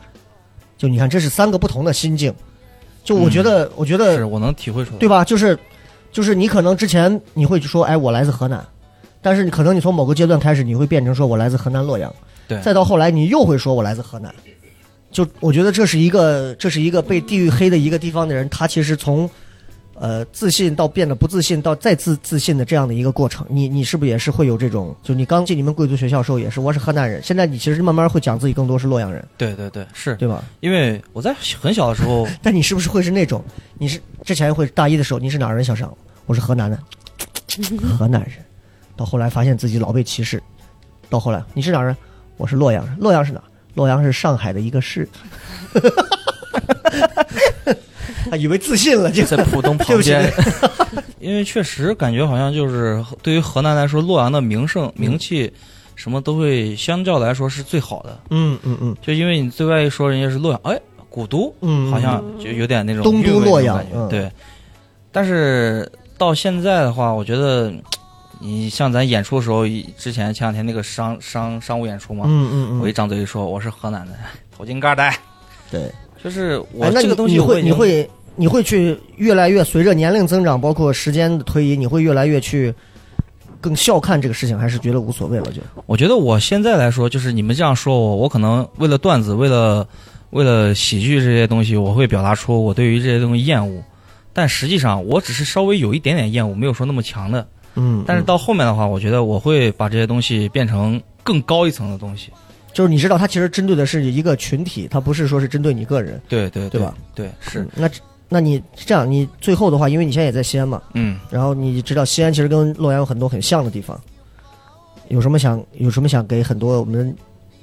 [0.76, 2.34] 就你看，这是三个不同的心境。
[3.04, 4.98] 就我觉得，我觉得是我能体会出来。
[4.98, 5.24] 对吧？
[5.24, 5.56] 就是
[6.10, 8.64] 就是你可能之前你会说，哎，我来自河南，
[9.20, 12.12] 但是你可能你从某个阶段开始，你会变成说我来自河南洛阳，
[12.48, 14.34] 对再到后来你又会说我来自河南。
[15.12, 19.30] 就我觉得这是一个这是一个被地域黑的一个地方的人，他其实从
[19.94, 23.46] 呃自信到变得不自信，到再自自信的这样的一个过程。
[23.48, 24.94] 你你是不是也是会有这种？
[25.02, 30.42] 就你刚进你们贵族学校的时候也是，我是河南人，现在你其实慢慢会讲自己更多是洛阳人，对对对，是对吧？
[30.60, 33.44] 因为我在很小的时候， 但你是不是会是那种？
[33.78, 35.64] 你是之前会大一的时候你是哪儿人？
[35.64, 35.92] 小尚，
[36.26, 36.78] 我是河南的，
[37.98, 38.32] 河南人。
[38.96, 40.42] 到后来发现自己老被歧视，
[41.08, 41.96] 到后来你是哪儿人？
[42.36, 42.96] 我是洛阳人。
[42.98, 43.42] 洛阳是哪？
[43.74, 45.08] 洛阳是上海的一个市。
[48.30, 49.24] 他以为自信了，就。
[49.24, 50.32] 在浦东 旁边，
[51.20, 55.52] 因为确实感觉好像就是对于河南来说，洛阳的名胜名气
[55.94, 58.18] 什么都会相较来说是最好的。
[58.30, 58.96] 嗯嗯嗯。
[59.00, 64.08] 就因为你对外一说人家是洛阳，哎，古都，嗯，好像就有点那种东都洛阳感觉嗯。
[64.08, 64.30] 对。
[65.10, 67.72] 但是到现在的话，我觉得
[68.40, 69.66] 你像咱演出的时候，
[69.98, 74.12] 之前前两天那个商商商务演出嘛，嗯嗯嗯，我一张嘴一说我是河南的
[74.56, 75.16] 头巾盖带，
[75.70, 75.90] 对。
[76.22, 82.72] 就是我哎，那这个东西你会你会你会去越来越随着年龄增长，包括时间的推移，你会越来越去
[83.60, 85.46] 更笑看这个事情，还是觉得无所谓了？
[85.46, 89.86] 就我觉得我现在来说，就是你们这样说我，我可能为了段子，为了
[90.30, 93.82] 为了喜剧这些东西，我会表达出我对于这些东西厌恶。
[94.32, 97.46] 但实际上，我只是稍微有一点点厌恶，没有说那么强的。
[97.74, 102.30] 嗯，但是到后面的话，我觉得我会把这些东西变成更高一层的东西。
[102.72, 106.94] 就是你知道，他其实针对的是一个群体，他不是说是针对你个人，对对对吧？
[107.14, 107.90] 对，是嗯，那
[108.28, 114.00] 那你这样，你最后的话，因为你现在也在西安嘛，嗯，然后你知道西安其实跟洛阳有很多很像的地方，
[115.08, 117.14] 有什么想有什么想给很多我们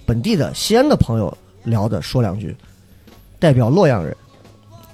[0.05, 2.55] 本地的西安的朋友聊的，说两句，
[3.39, 4.16] 代表洛阳人。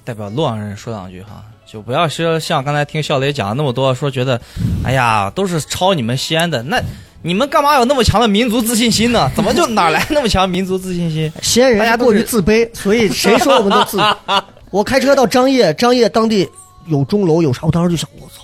[0.06, 4.40] 代表洛阳人说两句哈，就不要说像刚才听笑雷讲的那么多，说觉得，
[4.84, 6.80] 哎呀，都是抄你们西安的，那
[7.26, 9.28] 你们干嘛有那么强的民族自信心呢？
[9.36, 11.32] 怎么就哪来那么强民族自信心？
[11.42, 14.00] 西安人大家过于自卑，所以谁说我们都自。
[14.70, 16.48] 我开车到张掖，张掖当地
[16.86, 18.44] 有钟楼有啥，我当时就想，我操，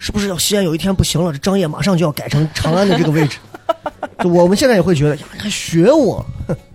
[0.00, 3.38] 是不是要西安有一天不行了，这张掖马上就要改成长安的这个位置？
[4.18, 6.26] 就我们现在也会觉得，呀，你还学我？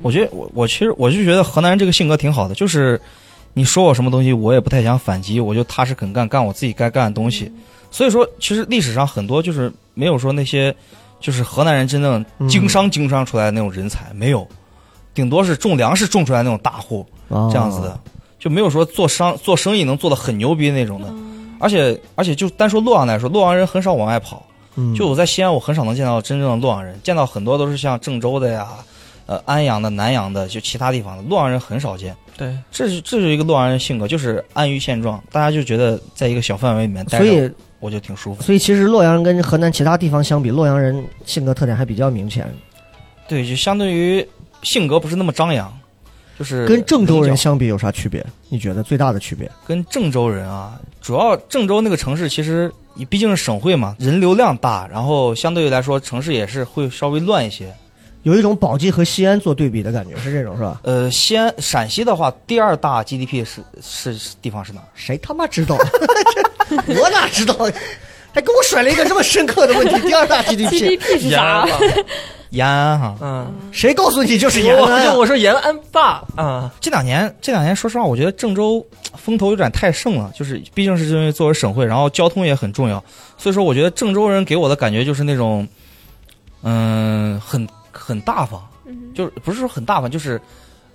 [0.02, 2.98] 我觉得我我其实我就觉得河南人这个性格挺好的，就是
[3.54, 7.52] 你说我什么东西，我也不太想反击，我就踏实肯干，干我自己该干的东西。
[7.92, 10.74] 所以说，其实历史上很多就是没有说那些
[11.26, 14.48] 就是河南人真正经商经商出来的那种人才，没有，
[15.12, 18.00] 顶多是种粮食种出来那种大户哦这样子的，
[18.38, 21.12] 就没有说做商做生意能做的很牛逼那种的。
[21.60, 24.46] 而且而且就单说洛阳来说，洛阳人很少往外跑。
[24.76, 28.68] 嗯就我在西安，我很少能见到真正的洛阳人，见到很多都是像郑州的呀，
[29.26, 32.16] 呃安阳的、南阳的，就其他地方的洛阳人很少见。
[32.38, 38.42] 对，这是这是一个洛阳人性格，就是安于现状，大家就觉得在一个小范围里面待所着，以我就挺舒服。
[38.42, 42.48] 所以其实洛阳人跟河南其他地方相比，洛阳人性格特点还比较明显，
[43.28, 44.28] 对，就相对于
[44.64, 45.72] 性格不是那么张扬，
[46.38, 48.26] 就是跟郑州人相比有啥区别？
[48.50, 49.50] 你觉得最大的区别？
[49.68, 57.74] 跟郑州人啊，主要郑州那个城市其实你毕竟是省会嘛，人流量大，然后相对于来说城市也是会稍微乱一些。
[58.24, 60.80] 有一种宝鸡和西安做对比的感觉，是这种是吧？
[60.84, 64.88] 呃，西安陕西的话，第二大 GDP 是是是地方是哪儿？
[64.96, 65.78] 谁他妈知道？
[67.00, 67.56] 我哪知道？
[68.34, 69.98] 还给我甩了一个这么深刻的问题。
[70.02, 71.66] 第二大 GDP，GDP 是啥？
[72.50, 73.16] 延安哈。
[73.24, 75.14] 嗯，谁告诉你就是延安啊？
[75.14, 78.86] 我说延安吧啊，这两年，这两年说实话，我觉得郑州
[79.18, 83.02] 风头有点太盛了，就是毕竟是因为作为省会，然后交通也很重要，
[83.38, 85.66] 所以说我觉得郑州人给我的感觉就是那种，
[86.64, 88.62] 嗯，很很大方，
[89.14, 90.40] 就是不是说很大方，就是，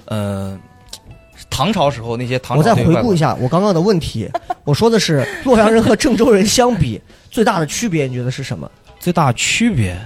[0.04, 0.58] 呃，
[1.50, 4.30] 唐朝时候那些唐朝我再回顾一下我刚刚的问题，
[4.64, 6.98] 我说的是洛阳人和郑州人相比
[7.30, 8.70] 最大的区别，你觉得是什么？
[8.98, 9.96] 最大区别，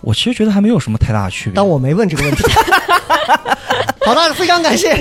[0.00, 1.54] 我其实觉得还没有什么太大的区别。
[1.54, 2.44] 但我没问这个问题。
[4.06, 4.96] 好的，非常感谢，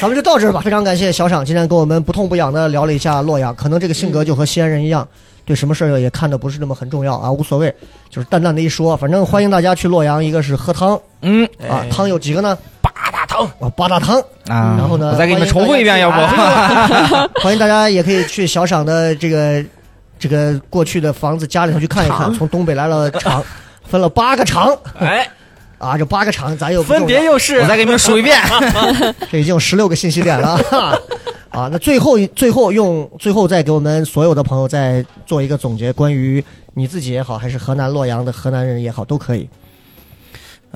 [0.00, 0.60] 咱们就到这儿吧。
[0.60, 5.06] 非常感谢小赏今天跟我们不痛不痒的聊了一下洛阳，可能这个性格就和西安人一样，
[5.44, 7.72] 对什么事儿也看的不是那么很重要啊，无所谓，
[8.08, 8.96] 就是淡淡的一说。
[8.96, 12.56] 反正欢迎大家去洛阳，一个是喝汤嗯啊，哎汤有几个呢？
[13.36, 14.18] 八大汤啊，八大汤。
[14.48, 16.16] 啊，然后呢我再给你们重复一遍，要不？
[17.42, 19.64] 欢迎大家也可以去小赏的这个
[20.18, 23.42] 这个过去的房子家里头去看一看，从东北来了厂，
[23.84, 25.28] 分了八个厂哎，
[25.78, 28.38] 啊，这八个厂咱又分别又是我再给你们数一遍。
[29.30, 30.94] 这已经有十六个信息点了啊！
[31.50, 36.42] 啊，那最后最后用最后再给我们所有的朋友再做一个总结，关于
[36.74, 39.48] 你自己也好，还是河南洛阳的河南人也好，都可以。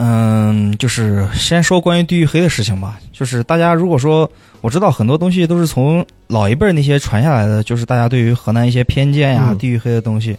[0.03, 2.98] 嗯，就是先说关于地域黑的事情吧。
[3.12, 4.30] 就是大家如果说
[4.62, 10.34] 我知道很多东西都是从老一辈儿那些传下来的，就是大家对于河南一些偏见呀、嗯地域黑的东西。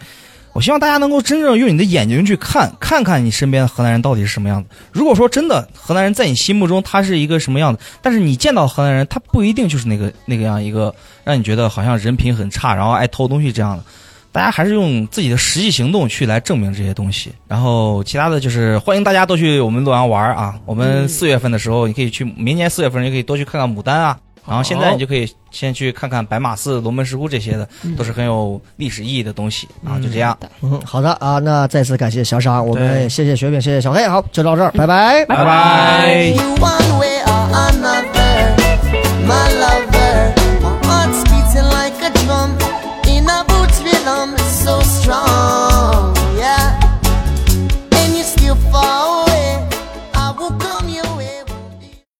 [0.53, 4.69] 我希望大家能够真正用你的眼睛去看，看看你身边的河南人到底是什么样子。
[4.91, 10.93] 如果说真的河南人在你心目中他是一个什么样子，但是你见到河南人，他不一定就是那个那个样一个
[11.23, 13.83] 让你觉得好像人品很差，然后爱偷东西这样的。
[14.31, 17.31] 大家还是用自己的实际行动去来证明这些东西。
[17.47, 20.55] 然后其他的就是欢迎大家都去我们洛阳玩啊！
[20.65, 24.17] 我们四月份的时候，你可以去，明年四月份你可以多去看看牡丹啊。
[24.47, 29.99] 然后现在你就可以先去看看白马寺、龙门石窟这些的，都是很有历史意义的东西啊。
[29.99, 35.23] 就这样，嗯，好的啊，那再次感谢小赏，我们也谢谢雪饼，谢谢小黑，好，就到这儿，拜拜。
[35.25, 36.33] 拜拜。